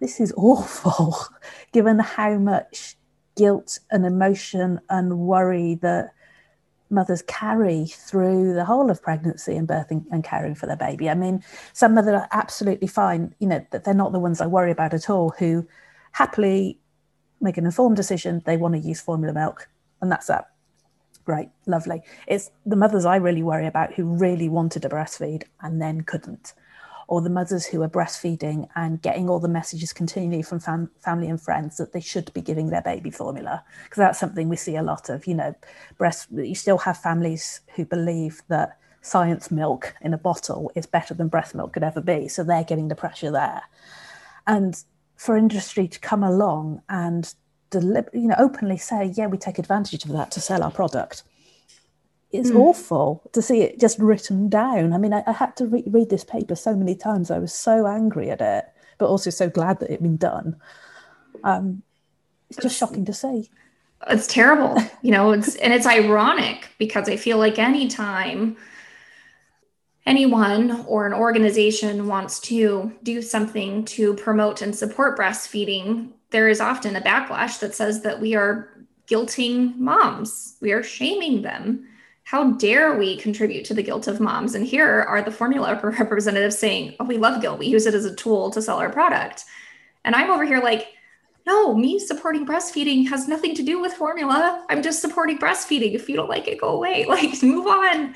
[0.01, 1.17] this is awful,
[1.73, 2.97] given how much
[3.37, 6.13] guilt and emotion and worry that
[6.91, 11.11] mothers carry through the whole of pregnancy and birthing and caring for their baby.
[11.11, 11.43] I mean,
[11.73, 14.95] some mothers are absolutely fine, you know, that they're not the ones I worry about
[14.95, 15.67] at all, who
[16.13, 16.79] happily
[17.41, 19.69] make an informed decision they want to use formula milk,
[20.01, 20.49] and that's that.
[21.29, 22.01] Great, lovely.
[22.27, 26.55] It's the mothers I really worry about who really wanted to breastfeed and then couldn't
[27.07, 31.29] or the mothers who are breastfeeding and getting all the messages continually from fam- family
[31.29, 34.77] and friends that they should be giving their baby formula because that's something we see
[34.77, 35.55] a lot of you know
[35.99, 41.13] breast you still have families who believe that science milk in a bottle is better
[41.13, 43.61] than breast milk could ever be so they're getting the pressure there
[44.47, 44.83] and
[45.15, 47.35] for industry to come along and
[47.71, 51.23] deli- you know openly say yeah we take advantage of that to sell our product
[52.31, 52.57] it's mm.
[52.57, 54.93] awful to see it just written down.
[54.93, 57.31] I mean, I, I had to re- read this paper so many times.
[57.31, 58.67] I was so angry at it,
[58.99, 60.57] but also so glad that it'd been done.
[61.43, 61.83] Um,
[62.51, 63.51] it's just shocking to see.
[64.09, 65.33] It's terrible, you know.
[65.33, 68.57] It's and it's ironic because I feel like anytime
[70.07, 76.61] anyone or an organization wants to do something to promote and support breastfeeding, there is
[76.61, 78.69] often a backlash that says that we are
[79.07, 81.87] guilting moms, we are shaming them
[82.29, 84.55] how dare we contribute to the guilt of moms?
[84.55, 87.59] And here are the formula representatives saying, oh, we love guilt.
[87.59, 89.47] We use it as a tool to sell our product.
[90.05, 90.89] And I'm over here like,
[91.47, 94.63] no, me supporting breastfeeding has nothing to do with formula.
[94.69, 95.95] I'm just supporting breastfeeding.
[95.95, 97.07] If you don't like it, go away.
[97.09, 98.15] Like, move on.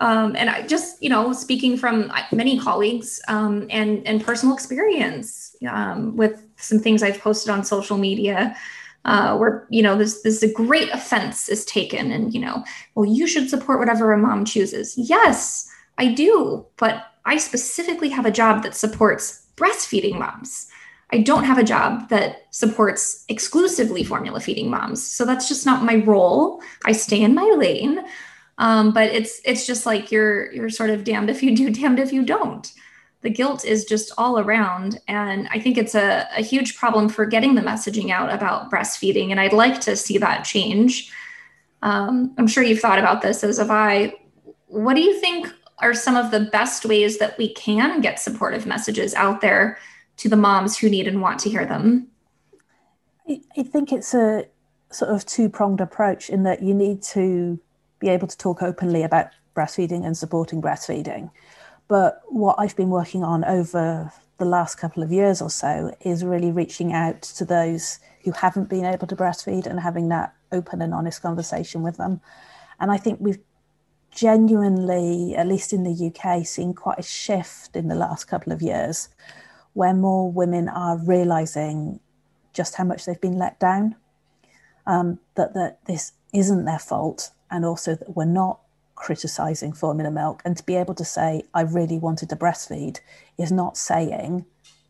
[0.00, 5.54] Um, and I just, you know, speaking from many colleagues um, and and personal experience
[5.68, 8.56] um, with some things I've posted on social media,
[9.04, 13.06] uh, where you know this this a great offense is taken, and you know, well,
[13.06, 14.94] you should support whatever a mom chooses.
[14.96, 15.68] Yes,
[15.98, 20.68] I do, but I specifically have a job that supports breastfeeding moms.
[21.12, 25.04] I don't have a job that supports exclusively formula feeding moms.
[25.04, 26.62] So that's just not my role.
[26.84, 28.00] I stay in my lane.
[28.58, 31.98] Um, but it's it's just like you're you're sort of damned if you do, damned
[31.98, 32.70] if you don't
[33.22, 34.98] the guilt is just all around.
[35.06, 39.30] And I think it's a, a huge problem for getting the messaging out about breastfeeding.
[39.30, 41.12] And I'd like to see that change.
[41.82, 44.14] Um, I'm sure you've thought about this as have I.
[44.66, 48.66] What do you think are some of the best ways that we can get supportive
[48.66, 49.78] messages out there
[50.18, 52.08] to the moms who need and want to hear them?
[53.28, 54.46] I think it's a
[54.90, 57.58] sort of two pronged approach in that you need to
[57.98, 61.30] be able to talk openly about breastfeeding and supporting breastfeeding.
[61.90, 66.24] But what I've been working on over the last couple of years or so is
[66.24, 70.82] really reaching out to those who haven't been able to breastfeed and having that open
[70.82, 72.20] and honest conversation with them.
[72.78, 73.40] And I think we've
[74.12, 78.62] genuinely, at least in the UK, seen quite a shift in the last couple of
[78.62, 79.08] years
[79.72, 81.98] where more women are realizing
[82.52, 83.96] just how much they've been let down,
[84.86, 88.60] um, that, that this isn't their fault, and also that we're not
[89.00, 90.42] criticizing formula milk.
[90.44, 93.00] And to be able to say, I really wanted to breastfeed
[93.38, 94.44] is not saying,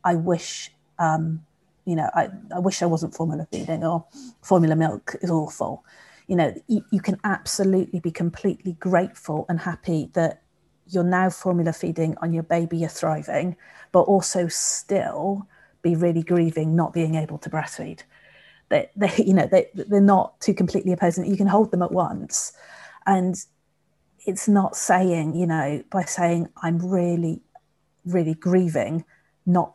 [0.04, 1.46] I wish, um,
[1.84, 4.04] you know, I, I wish I wasn't formula feeding or
[4.42, 5.84] formula milk is awful.
[6.26, 10.42] You know, you, you can absolutely be completely grateful and happy that
[10.88, 13.56] you're now formula feeding on your baby, you're thriving,
[13.92, 15.46] but also still
[15.82, 18.00] be really grieving not being able to breastfeed.
[18.70, 21.26] They, they you know, they, they're not too completely opposing.
[21.26, 22.52] You can hold them at once.
[23.06, 23.36] And
[24.26, 27.40] it's not saying, you know, by saying I'm really,
[28.04, 29.04] really grieving,
[29.46, 29.74] not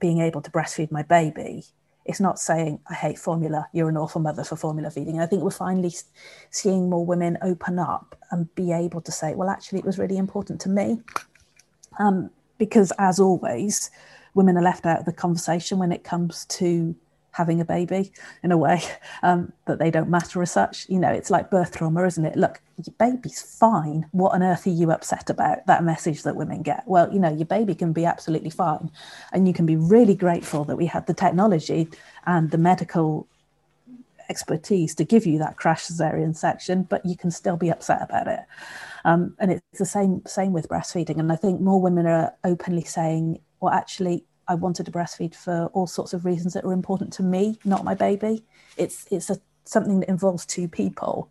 [0.00, 1.64] being able to breastfeed my baby.
[2.04, 3.66] It's not saying I hate formula.
[3.72, 5.18] You're an awful mother for formula feeding.
[5.20, 5.92] I think we're finally
[6.50, 10.16] seeing more women open up and be able to say, well, actually, it was really
[10.16, 11.00] important to me.
[11.98, 13.90] Um, because as always,
[14.34, 16.94] women are left out of the conversation when it comes to
[17.36, 18.82] having a baby in a way
[19.22, 20.88] um, that they don't matter as such.
[20.88, 22.36] You know, it's like birth trauma, isn't it?
[22.36, 24.06] Look, your baby's fine.
[24.12, 25.66] What on earth are you upset about?
[25.66, 26.84] That message that women get.
[26.86, 28.90] Well, you know, your baby can be absolutely fine.
[29.32, 31.88] And you can be really grateful that we had the technology
[32.26, 33.28] and the medical
[34.28, 38.26] expertise to give you that crash cesarean section, but you can still be upset about
[38.28, 38.40] it.
[39.04, 41.18] Um, and it's the same same with breastfeeding.
[41.20, 45.66] And I think more women are openly saying, well, actually, I wanted to breastfeed for
[45.72, 48.44] all sorts of reasons that were important to me, not my baby.
[48.76, 51.28] It's it's a, something that involves two people.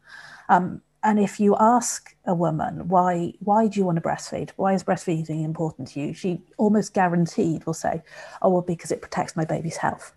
[0.49, 4.73] Um, and if you ask a woman why why do you want to breastfeed, why
[4.73, 8.01] is breastfeeding important to you, she almost guaranteed will say,
[8.41, 10.13] "Oh well, because it protects my baby's health."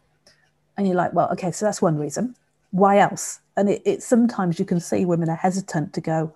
[0.77, 2.35] And you're like, "Well, okay, so that's one reason.
[2.71, 6.33] Why else?" And it, it sometimes you can see women are hesitant to go,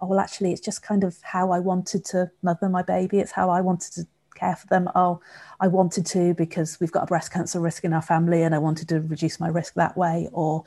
[0.00, 3.20] "Oh well, actually, it's just kind of how I wanted to mother my baby.
[3.20, 4.06] It's how I wanted to
[4.36, 4.88] care for them.
[4.94, 5.20] Oh,
[5.60, 8.58] I wanted to because we've got a breast cancer risk in our family and I
[8.58, 10.28] wanted to reduce my risk that way.
[10.32, 10.64] Or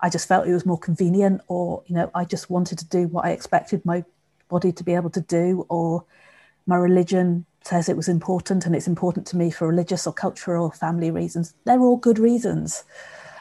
[0.00, 1.40] I just felt it was more convenient.
[1.48, 4.04] Or, you know, I just wanted to do what I expected my
[4.48, 5.66] body to be able to do.
[5.68, 6.04] Or
[6.66, 10.66] my religion says it was important and it's important to me for religious or cultural
[10.66, 11.54] or family reasons.
[11.64, 12.84] They're all good reasons.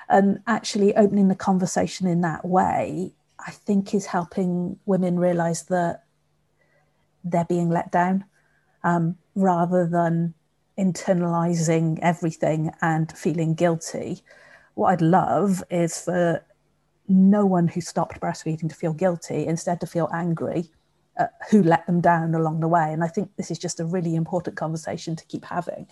[0.10, 6.04] And actually opening the conversation in that way, I think is helping women realize that
[7.24, 8.26] they're being let down
[8.84, 10.34] um, rather than
[10.78, 14.22] internalizing everything and feeling guilty.
[14.76, 16.44] What I'd love is for
[17.08, 20.70] no one who stopped breastfeeding to feel guilty, instead to feel angry
[21.50, 22.92] who let them down along the way.
[22.92, 25.88] And I think this is just a really important conversation to keep having.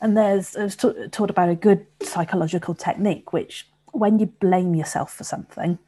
[0.00, 5.14] And there's, there's t- taught about a good psychological technique, which when you blame yourself
[5.14, 5.78] for something,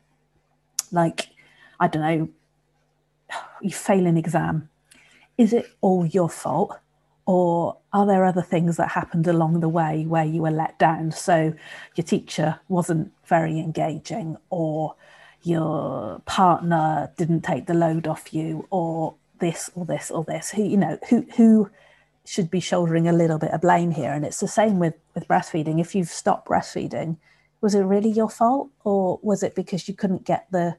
[0.91, 1.29] like,
[1.81, 2.29] I don't know,
[3.61, 4.71] you fail an exam
[5.39, 6.79] is it all your fault?
[7.27, 11.11] Or are there other things that happened along the way where you were let down?
[11.11, 11.55] So
[11.97, 14.95] your teacher wasn't very engaging, or
[15.43, 20.51] your partner didn't take the load off you, or this or this or this.
[20.51, 21.71] Who you know who who
[22.25, 24.13] should be shouldering a little bit of blame here?
[24.13, 25.81] And it's the same with with breastfeeding.
[25.81, 27.17] If you've stopped breastfeeding,
[27.61, 30.77] was it really your fault, or was it because you couldn't get the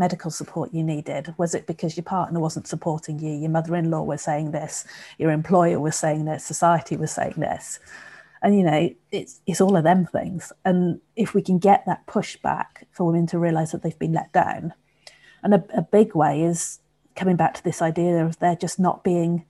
[0.00, 1.32] medical support you needed?
[1.36, 3.32] Was it because your partner wasn't supporting you?
[3.32, 4.84] Your mother in law was saying this,
[5.18, 7.78] your employer was saying this, society was saying this.
[8.42, 10.52] And, you know, it's, it's all of them things.
[10.64, 14.32] And if we can get that pushback for women to realize that they've been let
[14.32, 14.72] down,
[15.42, 16.80] and a, a big way is
[17.14, 19.44] coming back to this idea of there just not being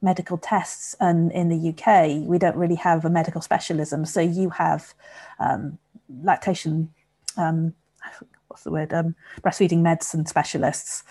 [0.00, 0.94] medical tests.
[1.00, 4.06] And in the UK, we don't really have a medical specialism.
[4.06, 4.94] So you have
[5.40, 5.78] um,
[6.22, 6.92] lactation
[7.36, 7.74] um,
[8.56, 11.04] what's the word um, breastfeeding medicine specialists.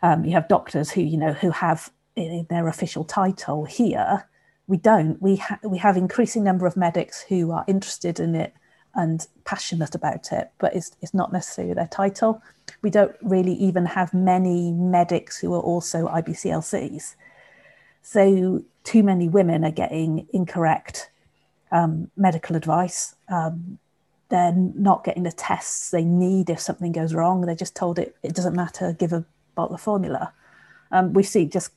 [0.00, 3.64] Um, you have doctors who you know who have in their official title.
[3.64, 4.28] Here
[4.68, 5.20] we don't.
[5.20, 8.54] We ha- we have increasing number of medics who are interested in it
[8.94, 12.42] and passionate about it, but it's, it's not necessarily their title.
[12.82, 17.16] We don't really even have many medics who are also IBCLCs.
[18.02, 21.10] So, too many women are getting incorrect
[21.72, 23.16] um, medical advice.
[23.28, 23.78] Um,
[24.28, 27.42] they're not getting the tests they need if something goes wrong.
[27.42, 28.92] They're just told it it doesn't matter.
[28.92, 29.24] Give a
[29.54, 30.32] bottle of formula.
[30.90, 31.72] Um, we see just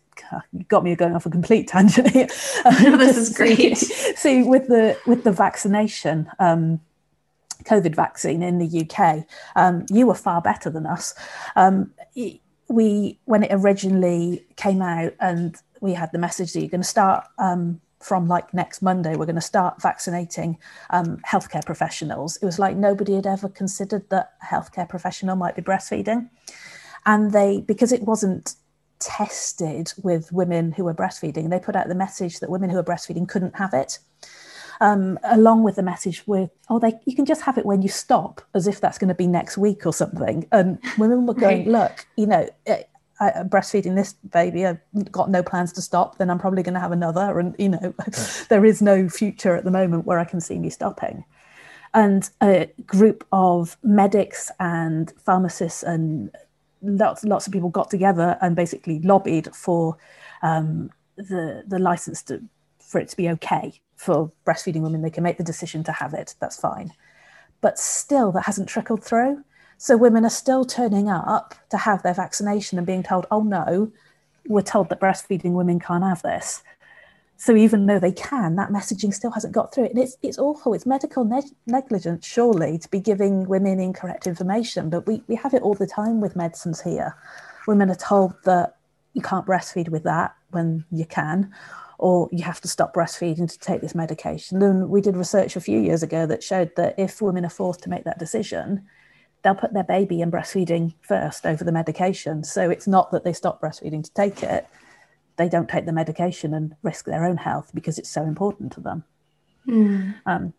[0.52, 2.28] you got me going off a complete tangent here.
[2.64, 3.76] Um, this is great.
[3.78, 6.80] See, see, with the with the vaccination, um,
[7.64, 9.26] COVID vaccine in the UK,
[9.56, 11.16] um, you were far better than us.
[11.56, 11.92] Um,
[12.68, 16.88] we when it originally came out and we had the message that you're going to
[16.88, 20.58] start um, from like next Monday, we're going to start vaccinating
[20.90, 22.38] um, healthcare professionals.
[22.38, 26.30] It was like nobody had ever considered that a healthcare professional might be breastfeeding.
[27.06, 28.56] And they, because it wasn't
[29.00, 32.84] tested with women who were breastfeeding, they put out the message that women who are
[32.84, 34.00] breastfeeding couldn't have it.
[34.80, 37.90] Um, along with the message with, oh, they you can just have it when you
[37.90, 40.48] stop, as if that's going to be next week or something.
[40.52, 42.50] And women were going, look, you know,
[43.22, 44.80] I, am breastfeeding this baby, I've
[45.12, 47.40] got no plans to stop, then I'm probably going to have another.
[47.40, 47.94] And, you know,
[48.50, 51.24] there is no future at the moment where I can see me stopping.
[51.94, 56.32] And a group of medics and pharmacists and
[56.82, 59.98] lots, lots of people got together and basically lobbied for
[60.42, 62.42] um, the, the license to,
[62.80, 65.04] for it to be okay for breastfeeding women.
[65.04, 66.92] They can make the decision to have it, that's fine.
[67.60, 69.44] But still, that hasn't trickled through.
[69.82, 73.92] So women are still turning up to have their vaccination and being told, oh no,
[74.48, 76.62] we're told that breastfeeding women can't have this.
[77.38, 79.86] So even though they can, that messaging still hasn't got through.
[79.86, 80.76] And it's, it's awful.
[80.76, 84.92] It's medical ne- negligence, surely, to be giving women incorrect information.
[84.92, 87.18] But we, we have it all the time with medicines here.
[87.66, 88.76] Women are told that
[89.14, 91.52] you can't breastfeed with that when you can,
[91.98, 94.62] or you have to stop breastfeeding to take this medication.
[94.62, 97.82] And we did research a few years ago that showed that if women are forced
[97.82, 98.88] to make that decision,
[99.44, 102.44] they'll put their baby in breastfeeding first over the medication.
[102.44, 104.68] So it's not that they stop breastfeeding to take it,
[105.38, 108.80] they don't take the medication and risk their own health because it's so important to
[108.80, 109.04] them.
[109.68, 110.16] Mm.
[110.26, 110.54] Um,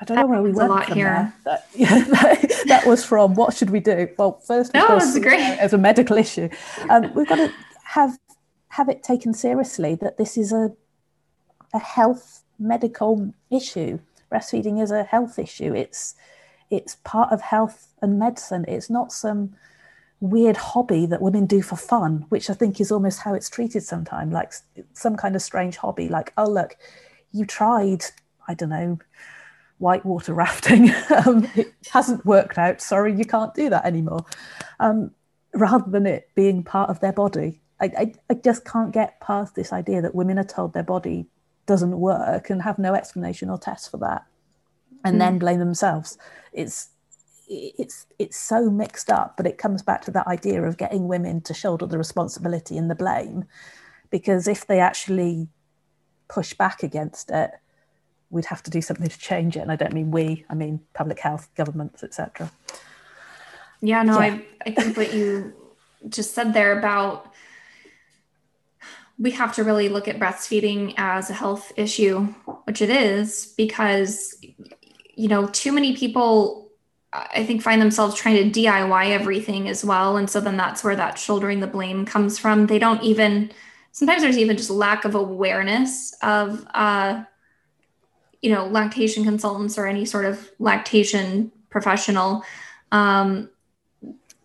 [0.00, 1.34] I don't that know where we went from here.
[1.44, 4.08] That, yeah, that, that, was from what should we do?
[4.16, 6.48] Well, first, no, was great as a medical issue.
[6.88, 7.52] Um, we've got to
[7.84, 8.18] have
[8.68, 10.72] have it taken seriously that this is a
[11.74, 13.98] a health medical issue.
[14.32, 15.74] Breastfeeding is a health issue.
[15.74, 16.14] It's
[16.70, 18.64] it's part of health and medicine.
[18.68, 19.54] It's not some
[20.20, 23.82] weird hobby that women do for fun, which I think is almost how it's treated
[23.82, 24.52] sometimes, like
[24.92, 26.08] some kind of strange hobby.
[26.08, 26.76] Like, oh, look,
[27.32, 28.04] you tried,
[28.46, 28.98] I don't know,
[29.78, 30.90] whitewater rafting.
[31.26, 32.80] um, it hasn't worked out.
[32.80, 34.24] Sorry, you can't do that anymore.
[34.80, 35.12] Um,
[35.54, 37.60] rather than it being part of their body.
[37.80, 41.26] I, I, I just can't get past this idea that women are told their body
[41.66, 44.24] doesn't work and have no explanation or test for that
[45.04, 45.18] and mm.
[45.18, 46.18] then blame themselves.
[46.52, 46.90] It's
[47.48, 51.40] it's it's so mixed up, but it comes back to that idea of getting women
[51.42, 53.44] to shoulder the responsibility and the blame,
[54.10, 55.48] because if they actually
[56.28, 57.52] push back against it,
[58.30, 59.60] we'd have to do something to change it.
[59.60, 62.50] And I don't mean we, I mean public health, governments, etc.
[63.80, 64.38] Yeah, no, yeah.
[64.38, 65.54] I I think what you
[66.08, 67.32] just said there about
[69.18, 72.20] we have to really look at breastfeeding as a health issue,
[72.64, 74.36] which it is, because
[75.18, 76.70] you know, too many people,
[77.12, 80.16] I think, find themselves trying to DIY everything as well.
[80.16, 82.68] And so then that's where that shouldering the blame comes from.
[82.68, 83.50] They don't even,
[83.90, 87.24] sometimes there's even just lack of awareness of, uh,
[88.42, 92.44] you know, lactation consultants or any sort of lactation professional
[92.92, 93.50] um,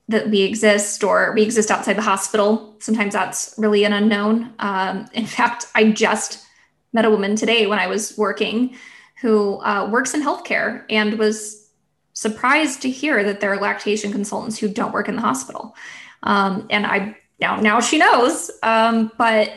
[0.09, 2.75] that we exist or we exist outside the hospital.
[2.79, 4.51] Sometimes that's really an unknown.
[4.57, 6.43] Um, in fact, I just
[6.93, 8.75] met a woman today when I was working
[9.23, 11.69] who uh, works in healthcare and was
[12.11, 15.77] surprised to hear that there are lactation consultants who don't work in the hospital.
[16.23, 19.53] Um, and I now now she knows, um, but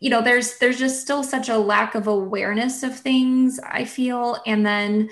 [0.00, 3.60] you know there's there's just still such a lack of awareness of things.
[3.64, 5.08] I feel, and then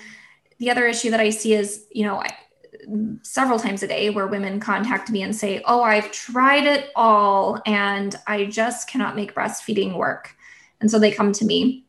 [0.59, 2.16] the other issue that I see is you know.
[2.16, 2.29] I,
[3.23, 7.61] several times a day where women contact me and say, Oh, I've tried it all
[7.66, 10.35] and I just cannot make breastfeeding work.
[10.81, 11.85] And so they come to me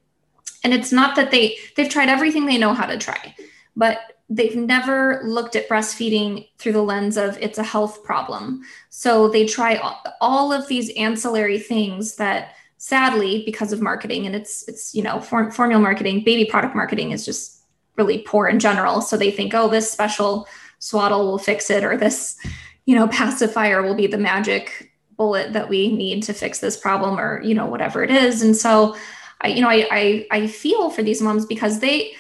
[0.64, 3.34] and it's not that they they've tried everything they know how to try
[3.76, 4.00] but
[4.32, 8.64] they've never looked at breastfeeding through the lens of it's a health problem.
[8.90, 9.82] So they try
[10.22, 15.20] all of these ancillary things that sadly because of marketing and it's it's you know
[15.20, 17.64] form, formula marketing baby product marketing is just
[17.98, 19.02] really poor in general.
[19.02, 20.48] So they think oh this special
[20.80, 22.38] swaddle will fix it or this
[22.86, 27.20] you know pacifier will be the magic bullet that we need to fix this problem
[27.20, 28.42] or you know whatever it is.
[28.42, 28.96] And so
[29.42, 32.14] I, you know, I, I, I feel for these moms because they,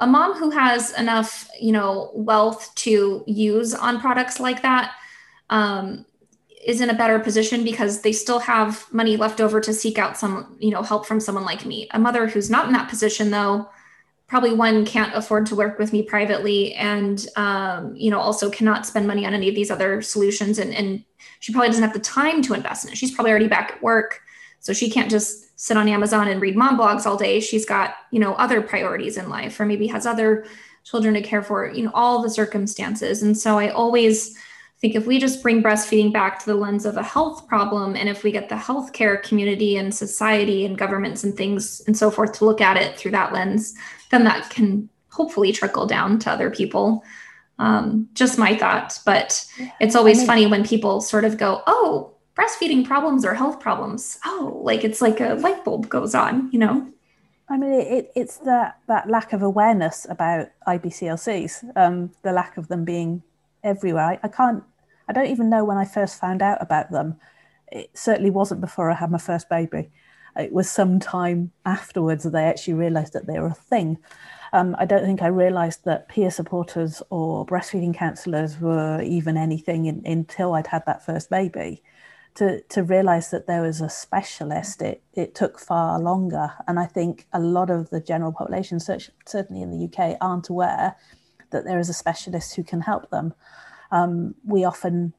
[0.00, 4.92] a mom who has enough, you know, wealth to use on products like that,
[5.50, 6.06] um,
[6.64, 10.16] is in a better position because they still have money left over to seek out
[10.16, 11.88] some, you know, help from someone like me.
[11.92, 13.68] A mother who's not in that position, though,
[14.26, 18.86] probably one can't afford to work with me privately, and um, you know, also cannot
[18.86, 21.04] spend money on any of these other solutions, and and
[21.40, 22.96] she probably doesn't have the time to invest in it.
[22.96, 24.20] She's probably already back at work,
[24.60, 27.40] so she can't just sit on Amazon and read mom blogs all day.
[27.40, 30.46] She's got, you know, other priorities in life, or maybe has other
[30.84, 33.22] children to care for, you know, all the circumstances.
[33.22, 34.36] And so I always
[34.80, 38.08] think if we just bring breastfeeding back to the lens of a health problem, and
[38.08, 42.32] if we get the healthcare community and society and governments and things and so forth
[42.32, 43.74] to look at it through that lens,
[44.10, 47.04] then that can hopefully trickle down to other people.
[47.58, 49.44] Um, just my thought, but
[49.80, 54.60] it's always funny when people sort of go, "Oh, breastfeeding problems or health problems." Oh,
[54.62, 56.90] like it's like a light bulb goes on, you know.
[57.50, 62.68] I mean, it, it's that that lack of awareness about IBCLCs, um, the lack of
[62.68, 63.22] them being
[63.64, 64.04] everywhere.
[64.04, 64.62] I, I, can't,
[65.08, 67.18] I don't even know when I first found out about them.
[67.72, 69.90] It certainly wasn't before I had my first baby.
[70.36, 73.98] It was some time afterwards that I actually realised that they were a thing.
[74.52, 79.86] Um, I don't think I realised that peer supporters or breastfeeding counsellors were even anything
[79.86, 81.82] in, until I'd had that first baby
[82.34, 86.52] to to realize that there was a specialist it it took far longer.
[86.66, 90.96] And i think a lot of the general population certainly in the uk aren't aware
[91.50, 93.34] that there is a specialist who can help them.
[93.90, 95.14] Um, we often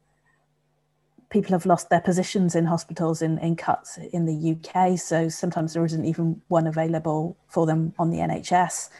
[1.28, 5.72] people have lost their positions in hospitals in, in cuts in the uk so sometimes
[5.72, 8.90] there isn't even one available for them on the nhs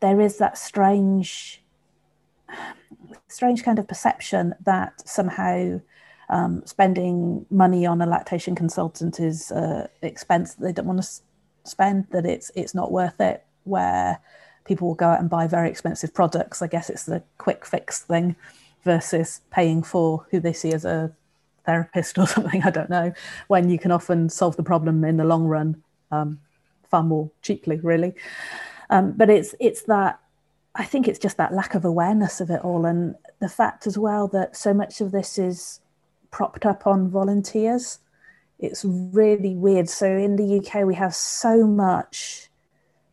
[0.00, 1.62] there is that strange
[3.28, 5.78] strange kind of perception that somehow
[6.30, 11.08] um, spending money on a lactation consultant is uh, expense that they don't want to
[11.64, 13.44] spend, that it's it's not worth it.
[13.64, 14.20] Where
[14.64, 16.62] people will go out and buy very expensive products.
[16.62, 18.36] I guess it's the quick fix thing
[18.84, 21.12] versus paying for who they see as a
[21.64, 22.62] therapist or something.
[22.62, 23.12] I don't know.
[23.48, 26.40] When you can often solve the problem in the long run um,
[26.90, 28.14] far more cheaply, really.
[28.90, 30.20] Um, but it's it's that
[30.74, 33.96] I think it's just that lack of awareness of it all, and the fact as
[33.98, 35.80] well that so much of this is
[36.30, 37.98] propped up on volunteers.
[38.58, 39.88] It's really weird.
[39.88, 42.48] So in the UK, we have so much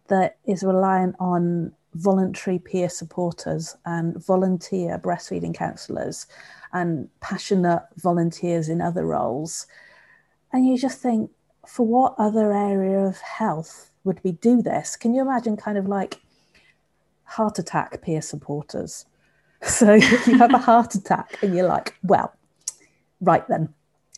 [0.07, 6.27] that is reliant on voluntary peer supporters and volunteer breastfeeding counsellors
[6.73, 9.65] and passionate volunteers in other roles.
[10.51, 11.31] And you just think,
[11.67, 14.95] for what other area of health would we do this?
[14.95, 16.21] Can you imagine kind of like
[17.23, 19.05] heart attack peer supporters?
[19.65, 22.35] So you have a heart attack and you're like, well,
[23.21, 23.73] right then,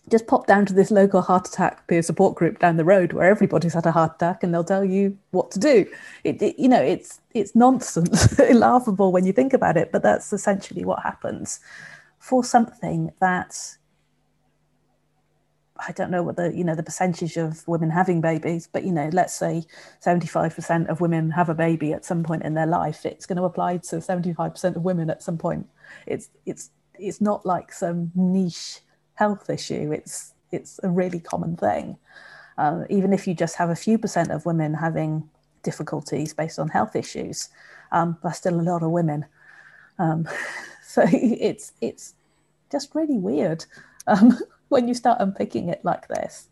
[0.09, 3.29] just pop down to this local heart attack peer support group down the road where
[3.29, 5.85] everybody's had a heart attack and they'll tell you what to do.
[6.23, 10.31] It, it, you know, it's it's nonsense, laughable when you think about it, but that's
[10.31, 11.59] essentially what happens
[12.19, 13.77] for something that
[15.79, 18.91] I don't know what the you know the percentage of women having babies, but you
[18.91, 19.63] know, let's say
[19.99, 23.05] seventy five percent of women have a baby at some point in their life.
[23.05, 25.67] It's going to apply to seventy five percent of women at some point.
[26.05, 28.79] It's it's it's not like some niche
[29.17, 29.91] health issue.
[29.91, 31.97] It's it's a really common thing.
[32.57, 35.29] Um, even if you just have a few percent of women having
[35.63, 37.49] difficulties based on health issues,
[37.91, 39.25] um, that's still a lot of women.
[39.99, 40.27] Um,
[40.83, 42.13] so it's it's
[42.71, 43.65] just really weird
[44.07, 44.39] um,
[44.69, 46.47] when you start unpicking it like this.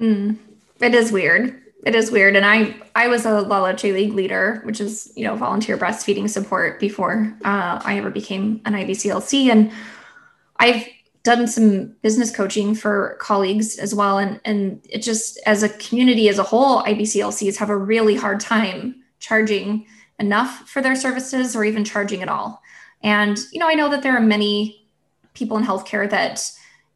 [0.00, 0.36] Mm,
[0.80, 1.62] it is weird.
[1.86, 2.34] It is weird.
[2.36, 6.28] And I I was a La Leche League leader, which is you know volunteer breastfeeding
[6.28, 9.70] support before uh, I ever became an IBCLC, and
[10.58, 10.84] I've
[11.28, 14.16] done some business coaching for colleagues as well.
[14.16, 18.40] And, and it just, as a community as a whole, IBCLCs have a really hard
[18.40, 19.86] time charging
[20.18, 22.62] enough for their services or even charging at all.
[23.02, 24.88] And, you know, I know that there are many
[25.34, 26.50] people in healthcare that,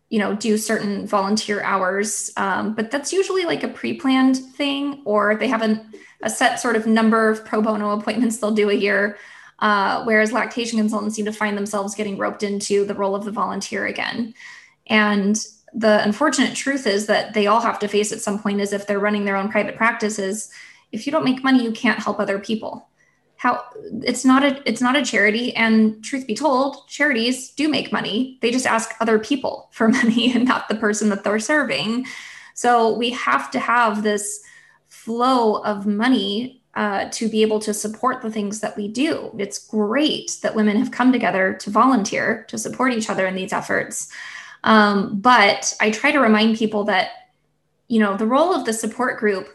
[0.08, 5.02] you know, do certain volunteer hours, um, but that's usually like a pre planned thing,
[5.04, 5.84] or they have a,
[6.22, 9.18] a set sort of number of pro bono appointments they'll do a year.
[9.62, 13.30] Uh, whereas lactation consultants seem to find themselves getting roped into the role of the
[13.30, 14.34] volunteer again.
[14.88, 15.40] And
[15.72, 18.88] the unfortunate truth is that they all have to face at some point as if
[18.88, 20.50] they're running their own private practices.
[20.90, 22.88] If you don't make money, you can't help other people.
[23.36, 23.64] How
[24.02, 28.38] it's not a it's not a charity, and truth be told, charities do make money.
[28.42, 32.06] They just ask other people for money and not the person that they're serving.
[32.54, 34.40] So we have to have this
[34.88, 39.34] flow of money uh, to be able to support the things that we do.
[39.38, 43.52] It's great that women have come together to volunteer to support each other in these
[43.52, 44.10] efforts.
[44.64, 47.10] Um, but I try to remind people that,
[47.88, 49.48] you know, the role of the support group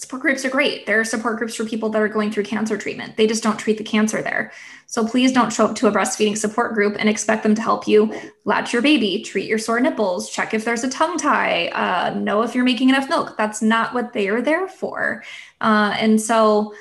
[0.00, 0.86] support groups are great.
[0.86, 3.18] There are support groups for people that are going through cancer treatment.
[3.18, 4.50] They just don't treat the cancer there.
[4.86, 7.86] So please don't show up to a breastfeeding support group and expect them to help
[7.86, 8.12] you
[8.46, 12.42] latch your baby, treat your sore nipples, check if there's a tongue tie, uh, know
[12.42, 13.36] if you're making enough milk.
[13.36, 15.22] That's not what they are there for.
[15.60, 16.74] Uh, and so,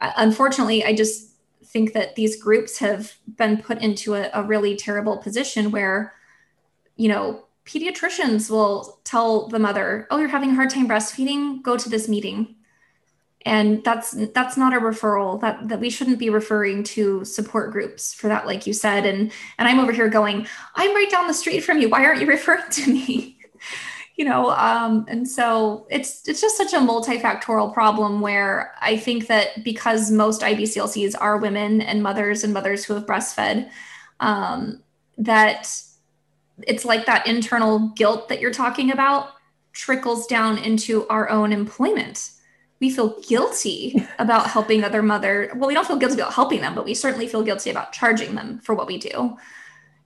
[0.00, 1.30] uh, unfortunately, I just
[1.64, 6.14] think that these groups have been put into a, a really terrible position where,
[6.96, 11.62] you know, pediatricians will tell the mother, Oh, you're having a hard time breastfeeding?
[11.62, 12.54] Go to this meeting.
[13.44, 18.12] And that's that's not a referral that that we shouldn't be referring to support groups
[18.12, 19.06] for that like you said.
[19.06, 21.88] And and i'm over here going i'm right down the street from you.
[21.88, 23.38] Why aren't you referring to me
[24.16, 29.26] you know um, and so it's it's just such a multifactorial problem where i think
[29.26, 33.68] that because most ibclcs are women and mothers and mothers who have breastfed
[34.20, 34.82] um,
[35.18, 35.70] that
[36.62, 39.30] it's like that internal guilt that you're talking about
[39.72, 42.30] trickles down into our own employment.
[42.80, 46.74] We feel guilty about helping other mother well we don't feel guilty about helping them
[46.74, 49.36] but we certainly feel guilty about charging them for what we do.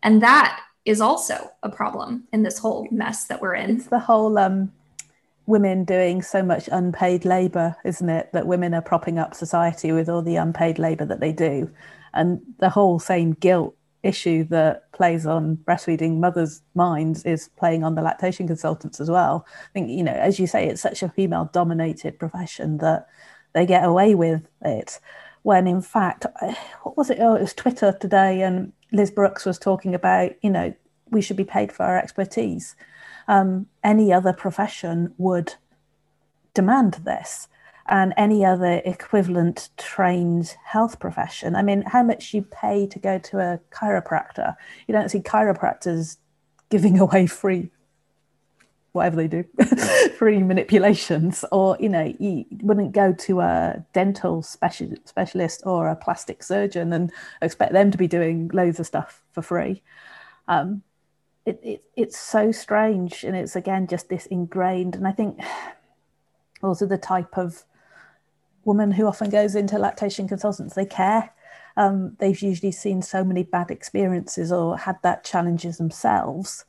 [0.02, 3.98] And that is also a problem in this whole mess that we're in it's the
[3.98, 4.72] whole um,
[5.46, 10.08] women doing so much unpaid labor isn't it that women are propping up society with
[10.08, 11.70] all the unpaid labor that they do
[12.14, 17.94] and the whole same guilt issue that plays on breastfeeding mothers' minds is playing on
[17.94, 19.46] the lactation consultants as well.
[19.48, 23.06] I think, you know, as you say, it's such a female dominated profession that
[23.52, 25.00] they get away with it.
[25.42, 26.26] When in fact,
[26.82, 27.18] what was it?
[27.20, 30.74] Oh, it was Twitter today, and Liz Brooks was talking about, you know,
[31.10, 32.76] we should be paid for our expertise.
[33.28, 35.54] Um, any other profession would
[36.54, 37.48] demand this
[37.86, 41.56] and any other equivalent trained health profession.
[41.56, 44.54] I mean, how much you pay to go to a chiropractor?
[44.86, 46.16] You don't see chiropractors
[46.70, 47.70] giving away free
[48.92, 49.44] whatever they do,
[50.18, 55.96] free manipulations, or you know, you wouldn't go to a dental special, specialist or a
[55.96, 59.82] plastic surgeon and expect them to be doing loads of stuff for free.
[60.48, 60.82] Um,
[61.46, 65.40] it, it, it's so strange, and it's again just this ingrained, and I think
[66.62, 67.64] also the type of
[68.64, 71.32] woman who often goes into lactation consultants, they care.
[71.76, 76.64] Um, they've usually seen so many bad experiences or had that challenges themselves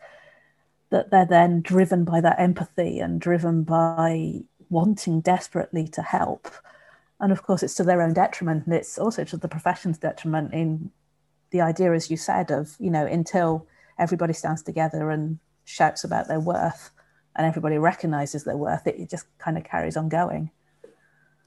[0.91, 6.49] that they're then driven by that empathy and driven by wanting desperately to help.
[7.19, 10.53] And of course, it's to their own detriment, and it's also to the profession's detriment.
[10.53, 10.91] In
[11.51, 13.67] the idea, as you said, of you know, until
[13.97, 16.91] everybody stands together and shouts about their worth,
[17.35, 20.49] and everybody recognizes their worth, it, it just kind of carries on going.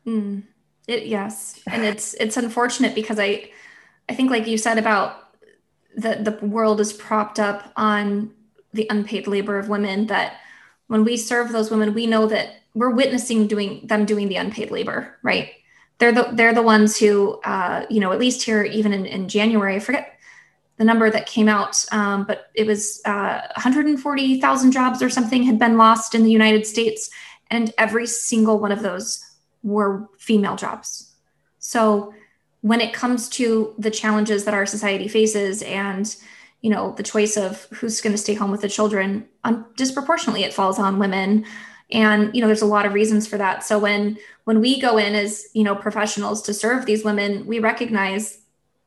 [0.06, 0.44] Mm,
[0.86, 3.50] it yes, and it's it's unfortunate because I
[4.08, 5.16] I think like you said about
[5.96, 8.30] the the world is propped up on
[8.74, 10.40] the unpaid labor of women that
[10.88, 14.70] when we serve those women we know that we're witnessing doing them doing the unpaid
[14.70, 15.52] labor right
[15.98, 19.28] they're the they're the ones who uh, you know at least here even in, in
[19.28, 20.18] january i forget
[20.76, 25.58] the number that came out um, but it was uh, 140000 jobs or something had
[25.58, 27.10] been lost in the united states
[27.50, 29.24] and every single one of those
[29.62, 31.12] were female jobs.
[31.58, 32.14] So
[32.60, 36.14] when it comes to the challenges that our society faces and
[36.64, 40.44] you know the choice of who's going to stay home with the children um, disproportionately
[40.44, 41.44] it falls on women.
[41.90, 43.62] And you know there's a lot of reasons for that.
[43.62, 47.58] So when when we go in as you know professionals to serve these women we
[47.58, 48.38] recognize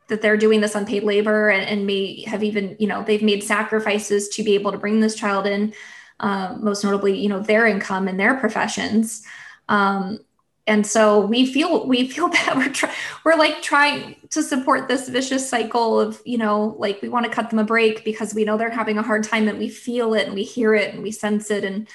[0.08, 3.44] that they're doing this unpaid labor and, and may have even you know they've made
[3.44, 5.72] sacrifices to be able to bring this child in
[6.20, 9.24] um, most notably you know their income and their professions.
[9.70, 10.20] Um,
[10.68, 12.58] and so we feel we feel bad.
[12.58, 12.94] We're try,
[13.24, 17.32] we're like trying to support this vicious cycle of you know like we want to
[17.32, 20.14] cut them a break because we know they're having a hard time and we feel
[20.14, 21.88] it and we hear it and we sense it and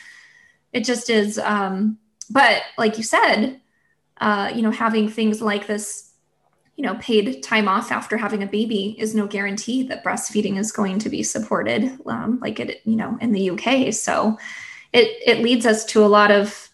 [0.72, 1.98] it just is um
[2.30, 3.60] but like you said
[4.20, 6.12] uh you know having things like this
[6.76, 10.72] you know paid time off after having a baby is no guarantee that breastfeeding is
[10.72, 14.38] going to be supported um, like it you know in the uk so
[14.94, 16.70] it it leads us to a lot of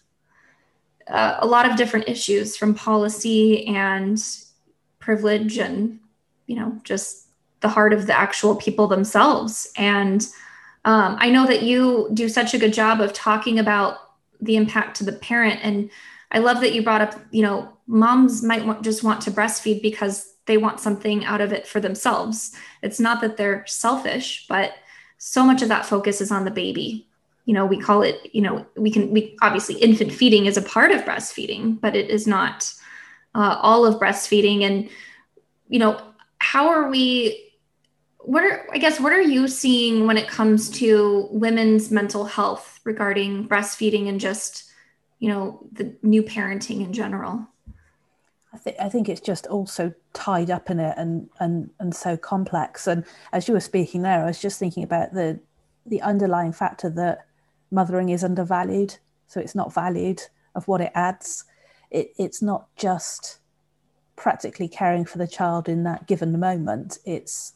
[1.09, 4.23] uh, a lot of different issues from policy and
[4.99, 5.99] privilege and
[6.45, 7.27] you know just
[7.61, 9.71] the heart of the actual people themselves.
[9.75, 10.25] And
[10.85, 13.97] um, i know that you do such a good job of talking about
[14.39, 15.59] the impact to the parent.
[15.63, 15.89] And
[16.31, 19.81] i love that you brought up you know moms might want, just want to breastfeed
[19.81, 22.55] because they want something out of it for themselves.
[22.81, 24.73] It's not that they're selfish but
[25.17, 27.08] so much of that focus is on the baby
[27.49, 30.61] you know we call it you know we can we obviously infant feeding is a
[30.61, 32.71] part of breastfeeding but it is not
[33.33, 34.87] uh, all of breastfeeding and
[35.67, 35.99] you know
[36.37, 37.51] how are we
[38.19, 42.79] what are i guess what are you seeing when it comes to women's mental health
[42.83, 44.69] regarding breastfeeding and just
[45.17, 47.47] you know the new parenting in general
[48.53, 52.17] I think I think it's just also tied up in it and and and so
[52.17, 52.87] complex.
[52.87, 55.39] And as you were speaking there, I was just thinking about the
[55.85, 57.28] the underlying factor that
[57.71, 58.97] mothering is undervalued,
[59.27, 60.23] so it's not valued
[60.55, 61.45] of what it adds.
[61.91, 63.39] It, it's not just
[64.15, 67.53] practically caring for the child in that given moment, it's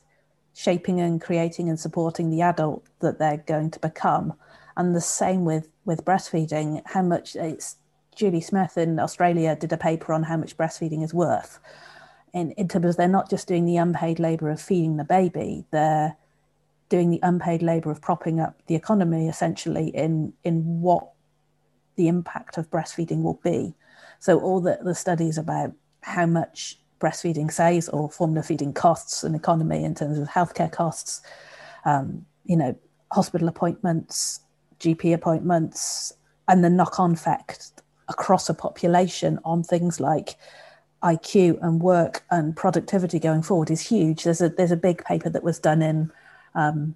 [0.55, 4.33] shaping and creating and supporting the adult that they're going to become.
[4.77, 7.77] And the same with, with breastfeeding, how much it's
[8.15, 11.59] Julie Smith in Australia did a paper on how much breastfeeding is worth.
[12.33, 15.65] In, in terms of they're not just doing the unpaid labor of feeding the baby,
[15.71, 16.15] they're
[16.93, 21.09] doing the unpaid labor of propping up the economy essentially in in what
[21.95, 23.73] the impact of breastfeeding will be.
[24.19, 25.71] So all the, the studies about
[26.01, 31.23] how much breastfeeding saves or formula feeding costs an economy in terms of healthcare costs,
[31.83, 32.75] um, you know,
[33.11, 34.41] hospital appointments,
[34.79, 36.13] GP appointments,
[36.47, 37.71] and the knock-on effect
[38.07, 40.35] across a population on things like
[41.01, 44.25] IQ and work and productivity going forward is huge.
[44.25, 46.11] There's a there's a big paper that was done in
[46.55, 46.95] um,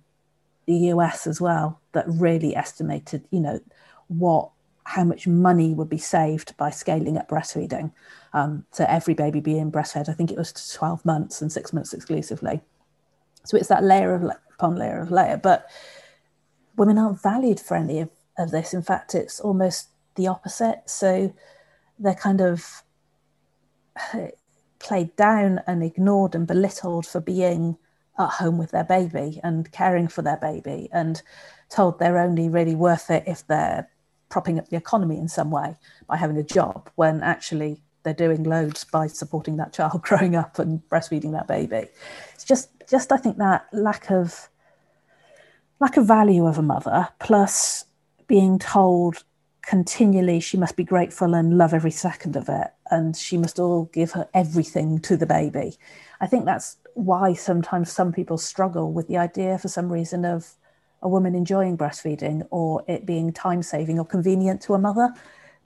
[0.66, 3.60] the US as well that really estimated, you know,
[4.08, 4.52] what
[4.84, 7.92] how much money would be saved by scaling up breastfeeding.
[8.32, 11.74] Um, so every baby being breastfed, I think it was to 12 months and six
[11.74, 12.62] months exclusively.
[13.44, 15.36] So it's that layer of upon layer of layer.
[15.36, 15.70] But
[16.78, 18.74] women aren't valued for any of, of this.
[18.74, 20.84] In fact, it's almost the opposite.
[20.86, 21.34] So
[22.00, 22.84] they're kind of
[24.80, 27.78] played down and ignored and belittled for being
[28.20, 31.22] at home with their baby and caring for their baby and
[31.70, 33.90] told they're only really worth it if they're
[34.30, 35.76] propping up the economy in some way
[36.08, 40.60] by having a job when actually they're doing loads by supporting that child growing up
[40.60, 41.88] and breastfeeding that baby.
[42.34, 44.50] It's just just I think that lack of
[45.80, 47.86] lack of value of a mother plus
[48.28, 49.24] being told
[49.62, 53.86] continually she must be grateful and love every second of it and she must all
[53.94, 55.76] give her everything to the baby.
[56.22, 60.56] I think that's why sometimes some people struggle with the idea for some reason of
[61.04, 65.14] a woman enjoying breastfeeding or it being time saving or convenient to a mother.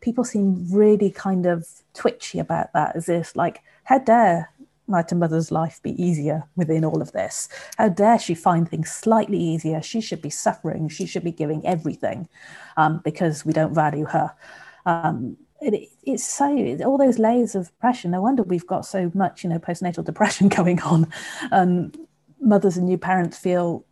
[0.02, 4.52] People seem really kind of twitchy about that, as if, like, how dare
[4.88, 7.48] might a mother's life be easier within all of this?
[7.78, 9.82] How dare she find things slightly easier?
[9.82, 10.90] She should be suffering.
[10.90, 12.28] She should be giving everything
[12.76, 14.34] um, because we don't value her.
[14.86, 18.08] Um, it, it's so all those layers of pressure.
[18.08, 21.12] No wonder we've got so much, you know, postnatal depression going on.
[21.52, 21.92] Um,
[22.40, 23.86] mothers and new parents feel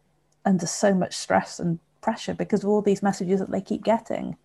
[0.46, 4.36] under so much stress and pressure because of all these messages that they keep getting.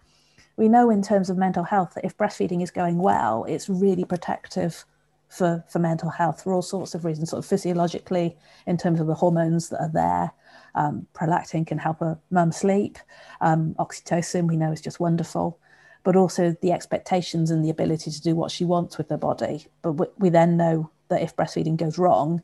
[0.56, 4.04] We know in terms of mental health that if breastfeeding is going well, it's really
[4.04, 4.84] protective
[5.28, 9.06] for, for mental health for all sorts of reasons, sort of physiologically, in terms of
[9.06, 10.32] the hormones that are there.
[10.76, 12.98] Um, prolactin can help a mum sleep.
[13.40, 15.58] Um, oxytocin, we know, is just wonderful.
[16.04, 19.66] But also the expectations and the ability to do what she wants with her body.
[19.82, 22.42] But we, we then know that if breastfeeding goes wrong,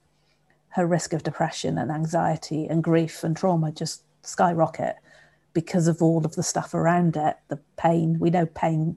[0.71, 4.97] her risk of depression and anxiety and grief and trauma just skyrocket
[5.53, 7.37] because of all of the stuff around it.
[7.49, 8.97] The pain we know pain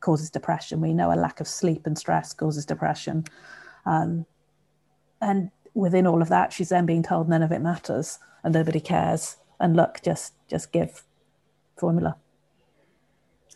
[0.00, 0.80] causes depression.
[0.80, 3.24] We know a lack of sleep and stress causes depression.
[3.84, 4.24] Um,
[5.20, 8.80] and within all of that she's then being told none of it matters and nobody
[8.80, 9.36] cares.
[9.58, 11.04] And look just just give
[11.76, 12.16] formula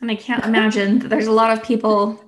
[0.08, 2.24] and i can't imagine that there's a lot of people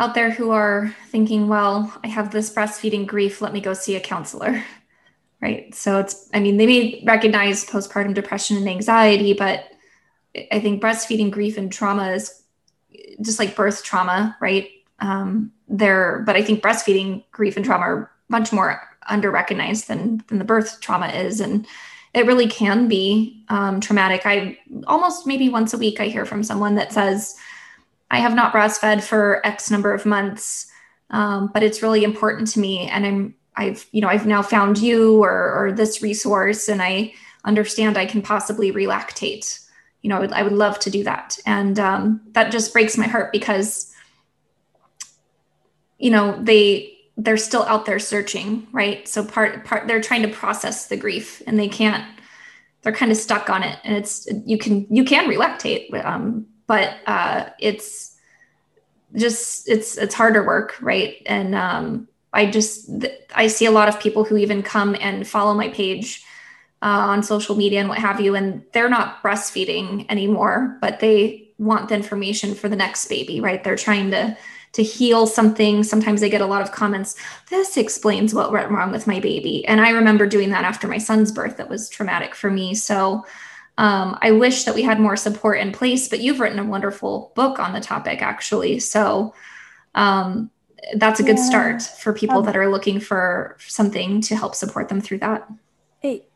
[0.00, 3.96] out there who are thinking, well, I have this breastfeeding grief, let me go see
[3.96, 4.64] a counselor.
[5.42, 5.74] Right.
[5.74, 9.70] So it's, I mean, they may recognize postpartum depression and anxiety, but
[10.52, 12.42] I think breastfeeding grief and trauma is
[13.22, 14.68] just like birth trauma, right?
[15.00, 20.22] Um, there, but I think breastfeeding grief and trauma are much more under recognized than,
[20.28, 21.40] than the birth trauma is.
[21.40, 21.66] And
[22.12, 24.22] it really can be um, traumatic.
[24.24, 27.36] I almost maybe once a week I hear from someone that says,
[28.10, 30.66] I have not breastfed for X number of months,
[31.10, 32.88] um, but it's really important to me.
[32.88, 37.12] And I'm, I've, you know, I've now found you or, or this resource, and I
[37.44, 39.60] understand I can possibly relactate.
[40.02, 42.96] You know, I would, I would love to do that, and um, that just breaks
[42.96, 43.94] my heart because,
[45.98, 49.06] you know, they they're still out there searching, right?
[49.06, 52.04] So part part they're trying to process the grief, and they can't.
[52.82, 56.96] They're kind of stuck on it, and it's you can you can relactate, um, but
[57.06, 58.16] uh, it's
[59.14, 61.16] just it's it's harder work, right?
[61.26, 62.90] And um, I just
[63.34, 66.24] I see a lot of people who even come and follow my page
[66.82, 71.52] uh, on social media and what have you, and they're not breastfeeding anymore, but they
[71.58, 73.62] want the information for the next baby, right?
[73.62, 74.36] They're trying to
[74.72, 75.82] to heal something.
[75.82, 77.16] Sometimes they get a lot of comments.
[77.48, 80.98] This explains what went wrong with my baby, and I remember doing that after my
[80.98, 81.56] son's birth.
[81.56, 82.74] That was traumatic for me.
[82.74, 83.24] So
[83.78, 87.32] um, I wish that we had more support in place, but you've written a wonderful
[87.34, 88.78] book on the topic, actually.
[88.78, 89.34] So
[89.94, 90.50] um,
[90.96, 91.48] that's a good yeah.
[91.48, 95.48] start for people um, that are looking for something to help support them through that.
[96.02, 96.28] It,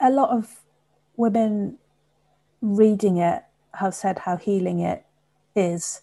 [0.00, 0.60] a lot of
[1.16, 1.78] women
[2.60, 3.42] reading it
[3.74, 5.04] have said how healing it
[5.56, 6.02] is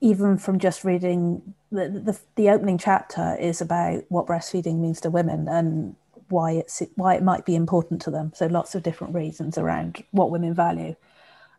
[0.00, 5.10] even from just reading the, the, the opening chapter is about what breastfeeding means to
[5.10, 5.96] women and
[6.28, 8.32] why it's why it might be important to them.
[8.34, 10.96] So lots of different reasons around what women value,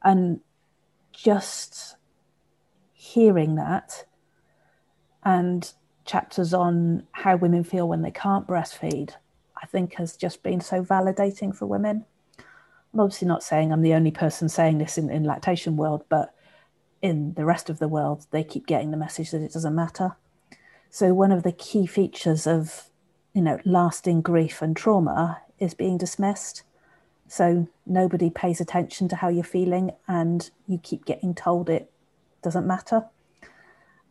[0.04, 0.42] and
[1.14, 1.96] just
[2.94, 4.06] hearing that
[5.24, 5.74] and
[6.06, 9.12] chapters on how women feel when they can't breastfeed,
[9.62, 12.06] I think has just been so validating for women.
[12.94, 16.34] I'm obviously not saying I'm the only person saying this in, in lactation world, but
[17.02, 20.16] in the rest of the world, they keep getting the message that it doesn't matter.
[20.90, 22.90] So one of the key features of,
[23.34, 26.64] you know, lasting grief and trauma is being dismissed.
[27.28, 31.92] So nobody pays attention to how you're feeling, and you keep getting told it
[32.42, 33.06] doesn't matter.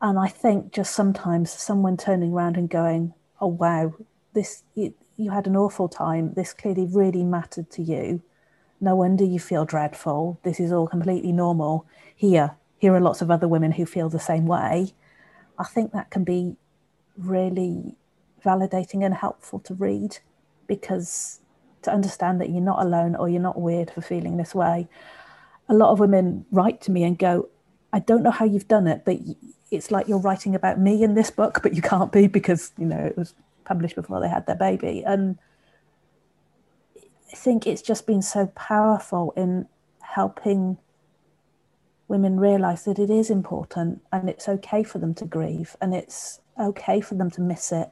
[0.00, 3.94] And I think just sometimes someone turning around and going, "Oh wow,
[4.34, 6.34] this you, you had an awful time.
[6.34, 8.22] This clearly really mattered to you.
[8.80, 10.38] No wonder you feel dreadful.
[10.42, 11.86] This is all completely normal.
[12.14, 14.92] Here, here are lots of other women who feel the same way."
[15.58, 16.56] I think that can be
[17.16, 17.96] really
[18.44, 20.18] validating and helpful to read
[20.66, 21.40] because
[21.82, 24.88] to understand that you're not alone or you're not weird for feeling this way.
[25.68, 27.48] A lot of women write to me and go,
[27.92, 29.18] I don't know how you've done it, but
[29.70, 32.86] it's like you're writing about me in this book, but you can't be because, you
[32.86, 35.02] know, it was published before they had their baby.
[35.04, 35.38] And
[36.96, 39.66] I think it's just been so powerful in
[40.00, 40.78] helping
[42.08, 46.40] women realize that it is important and it's okay for them to grieve and it's
[46.58, 47.90] okay for them to miss it.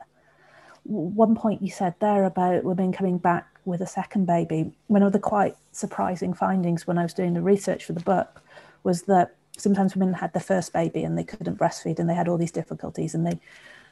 [0.84, 5.12] One point you said there about women coming back with a second baby, one of
[5.12, 8.42] the quite surprising findings when I was doing the research for the book
[8.82, 12.28] was that sometimes women had their first baby and they couldn't breastfeed and they had
[12.28, 13.38] all these difficulties and they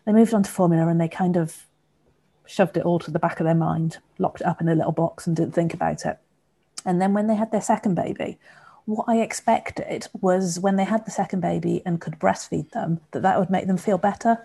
[0.05, 1.65] they moved on to formula and they kind of
[2.45, 4.93] shoved it all to the back of their mind, locked it up in a little
[4.93, 6.19] box and didn't think about it.
[6.85, 8.39] And then when they had their second baby,
[8.85, 13.23] what I expected was when they had the second baby and could breastfeed them, that
[13.23, 14.39] that would make them feel better.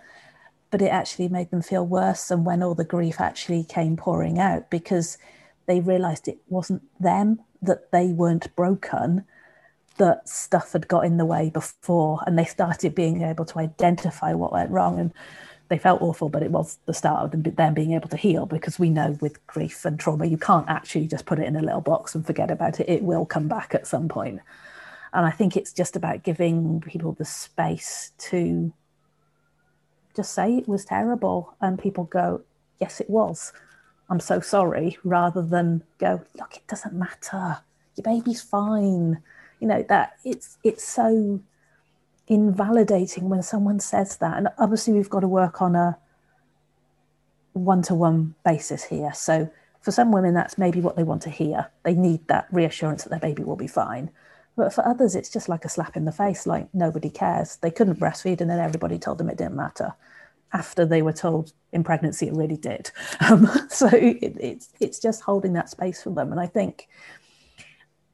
[0.69, 2.29] But it actually made them feel worse.
[2.29, 5.17] And when all the grief actually came pouring out, because
[5.65, 9.25] they realized it wasn't them, that they weren't broken,
[9.97, 12.19] that stuff had got in the way before.
[12.27, 14.99] And they started being able to identify what went wrong.
[14.99, 15.13] And
[15.69, 18.79] they felt awful, but it was the start of them being able to heal because
[18.79, 21.81] we know with grief and trauma, you can't actually just put it in a little
[21.81, 22.89] box and forget about it.
[22.89, 24.39] It will come back at some point.
[25.13, 28.71] And I think it's just about giving people the space to
[30.15, 32.41] just say it was terrible and people go,
[32.79, 33.53] yes, it was.
[34.09, 37.57] I'm so sorry, rather than go, look, it doesn't matter.
[37.95, 39.21] Your baby's fine.
[39.59, 41.41] You know, that it's it's so
[42.27, 44.37] invalidating when someone says that.
[44.37, 45.97] And obviously, we've got to work on a
[47.53, 49.13] one to one basis here.
[49.13, 49.49] So,
[49.81, 51.69] for some women, that's maybe what they want to hear.
[51.83, 54.11] They need that reassurance that their baby will be fine.
[54.57, 57.57] But for others, it's just like a slap in the face, like nobody cares.
[57.57, 59.93] They couldn't breastfeed, and then everybody told them it didn't matter.
[60.51, 62.91] After they were told in pregnancy, it really did.
[63.29, 66.31] Um, so it, it's it's just holding that space for them.
[66.31, 66.87] And I think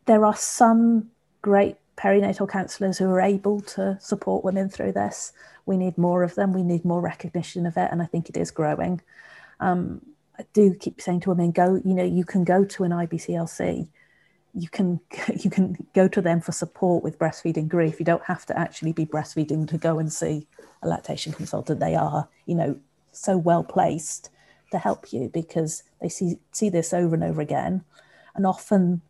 [0.06, 1.12] there are some
[1.42, 5.32] great perinatal counsellors who are able to support women through this.
[5.66, 6.54] We need more of them.
[6.54, 9.02] We need more recognition of it, and I think it is growing.
[9.60, 10.02] Um,
[10.38, 11.82] I do keep saying to women, go.
[11.84, 13.88] You know, you can go to an IBCLC.
[14.54, 15.00] You can
[15.40, 18.00] you can go to them for support with breastfeeding grief.
[18.00, 20.48] You don't have to actually be breastfeeding to go and see
[20.82, 21.80] a lactation consultant.
[21.80, 22.80] They are, you know,
[23.12, 24.30] so well placed
[24.72, 27.84] to help you because they see see this over and over again,
[28.36, 29.02] and often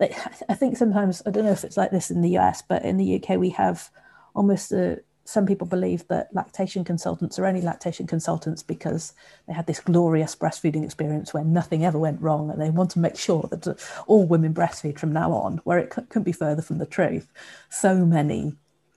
[0.00, 2.96] I think sometimes I don't know if it's like this in the US, but in
[2.96, 3.90] the UK we have
[4.34, 9.12] almost a, some people believe that lactation consultants are only lactation consultants because
[9.46, 12.98] they had this glorious breastfeeding experience where nothing ever went wrong, and they want to
[12.98, 13.66] make sure that
[14.06, 15.60] all women breastfeed from now on.
[15.64, 17.32] Where it couldn't be further from the truth.
[17.70, 18.54] So many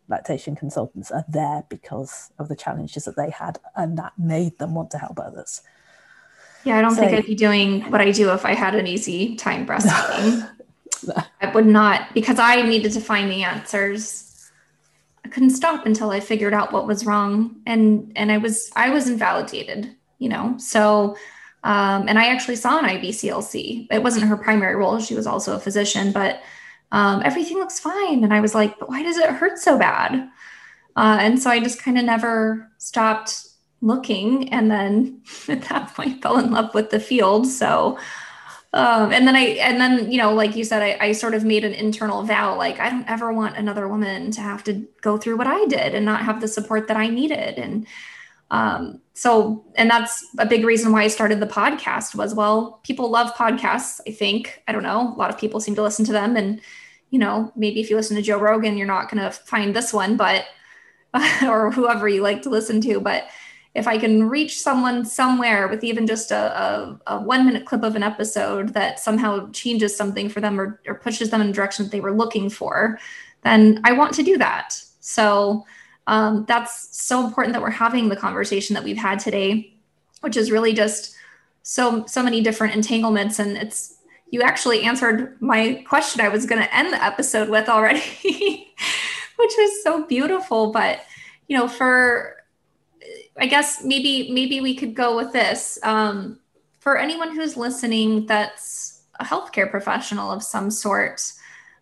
[0.08, 4.76] lactation consultants are there because of the challenges that they had, and that made them
[4.76, 5.62] want to help others.
[6.64, 8.86] Yeah, I don't so, think I'd be doing what I do if I had an
[8.86, 10.47] easy time breastfeeding.
[11.41, 14.52] I would not because I needed to find the answers.
[15.26, 18.89] I couldn't stop until I figured out what was wrong, and and I was I
[18.89, 20.56] was invalidated, you know.
[20.58, 21.16] So,
[21.64, 23.88] um, and I actually saw an IBCLC.
[23.91, 26.41] It wasn't her primary role; she was also a physician, but
[26.91, 28.24] um, everything looks fine.
[28.24, 30.30] And I was like, but why does it hurt so bad?
[30.95, 33.47] Uh, and so I just kind of never stopped
[33.82, 37.47] looking, and then at that point fell in love with the field.
[37.47, 37.97] So
[38.72, 41.44] um, and then I, and then, you know, like you said, I, I sort of
[41.44, 45.18] made an internal vow, like, I don't ever want another woman to have to go
[45.18, 47.58] through what I did and not have the support that I needed.
[47.58, 47.88] And,
[48.52, 53.10] um, so, and that's a big reason why I started the podcast was, well, people
[53.10, 54.02] love podcasts.
[54.08, 56.62] I think, I don't know, a lot of people seem to listen to them and,
[57.10, 59.92] you know, maybe if you listen to Joe Rogan, you're not going to find this
[59.92, 60.46] one, but,
[61.44, 63.28] or whoever you like to listen to, but,
[63.76, 67.84] if I can reach someone somewhere with even just a, a, a, one minute clip
[67.84, 71.86] of an episode that somehow changes something for them or, or pushes them in direction
[71.86, 73.00] that they were looking for,
[73.44, 74.82] then I want to do that.
[75.00, 75.66] So
[76.08, 79.74] um, that's so important that we're having the conversation that we've had today,
[80.22, 81.16] which is really just
[81.62, 84.00] so so many different entanglements and it's
[84.32, 88.00] you actually answered my question I was going to end the episode with already,
[89.38, 90.72] which was so beautiful.
[90.72, 91.02] But,
[91.48, 92.36] you know, for,
[93.40, 95.80] I guess maybe, maybe we could go with this.
[95.84, 96.40] Um,
[96.80, 101.34] for anyone who's listening that's a healthcare professional of some sort,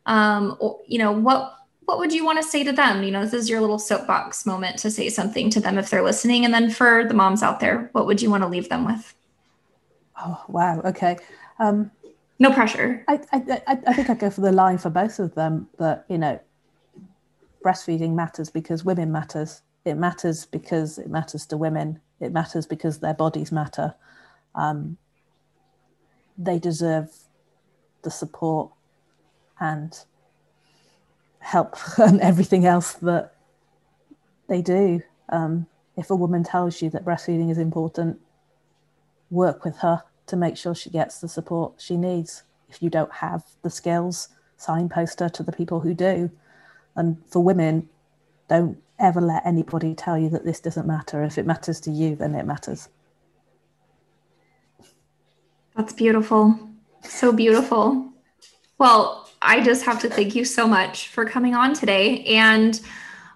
[0.05, 1.55] um, or, you know, what,
[1.85, 3.03] what would you want to say to them?
[3.03, 6.03] You know, this is your little soapbox moment to say something to them if they're
[6.03, 6.45] listening.
[6.45, 9.13] And then for the moms out there, what would you want to leave them with?
[10.19, 10.81] Oh, wow.
[10.81, 11.17] Okay.
[11.59, 11.91] Um,
[12.39, 13.05] no pressure.
[13.07, 16.17] I, I, I think I go for the line for both of them that, you
[16.17, 16.39] know,
[17.63, 19.61] breastfeeding matters because women matters.
[19.87, 21.99] It matters because it matters to women.
[22.19, 23.95] It matters because their bodies matter.
[24.55, 24.97] Um,
[26.37, 27.09] they deserve
[28.03, 28.71] the support
[29.59, 29.97] and
[31.39, 33.33] help and everything else that
[34.47, 35.01] they do.
[35.29, 38.19] Um, if a woman tells you that breastfeeding is important,
[39.29, 42.43] work with her to make sure she gets the support she needs.
[42.69, 46.29] If you don't have the skills, signpost her to the people who do.
[46.95, 47.89] And for women,
[48.47, 51.23] don't ever let anybody tell you that this doesn't matter.
[51.23, 52.89] If it matters to you, then it matters.
[55.75, 56.59] That's beautiful.
[57.03, 58.11] So beautiful.
[58.79, 62.23] Well, I just have to thank you so much for coming on today.
[62.25, 62.79] And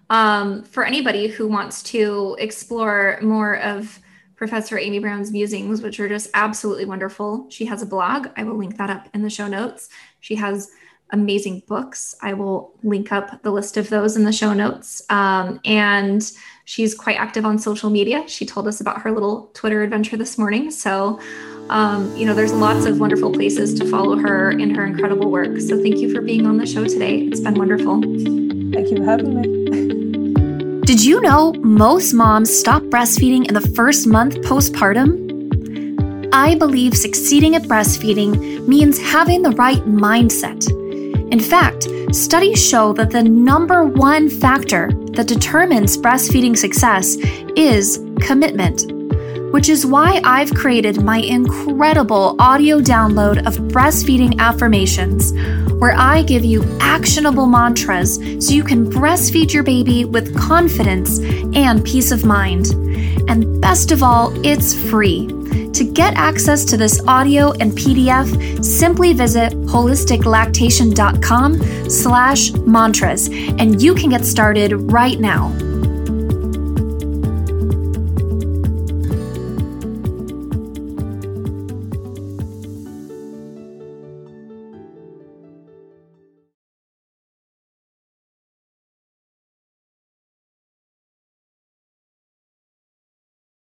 [0.10, 4.00] um, for anybody who wants to explore more of
[4.36, 7.46] Professor Amy Brown's musings, which are just absolutely wonderful.
[7.50, 8.28] She has a blog.
[8.36, 9.90] I will link that up in the show notes.
[10.20, 10.72] She has
[11.12, 12.16] amazing books.
[12.22, 15.02] I will link up the list of those in the show notes.
[15.10, 16.32] Um, and
[16.66, 18.24] she's quite active on social media.
[18.28, 20.72] She told us about her little Twitter adventure this morning.
[20.72, 21.20] So,
[21.70, 25.60] um, you know, there's lots of wonderful places to follow her and her incredible work.
[25.60, 27.20] So, thank you for being on the show today.
[27.22, 28.02] It's been wonderful.
[28.02, 30.82] Thank you for having me.
[30.86, 35.22] Did you know most moms stop breastfeeding in the first month postpartum?
[36.34, 40.81] I believe succeeding at breastfeeding means having the right mindset.
[41.32, 47.16] In fact, studies show that the number one factor that determines breastfeeding success
[47.56, 48.92] is commitment,
[49.54, 55.32] which is why I've created my incredible audio download of breastfeeding affirmations
[55.80, 58.16] where I give you actionable mantras
[58.46, 61.20] so you can breastfeed your baby with confidence
[61.56, 62.72] and peace of mind.
[63.30, 65.30] And best of all, it's free.
[65.52, 73.96] To get access to this audio and PDF, simply visit holisticlactation.com slash mantras and you
[73.96, 75.71] can get started right now.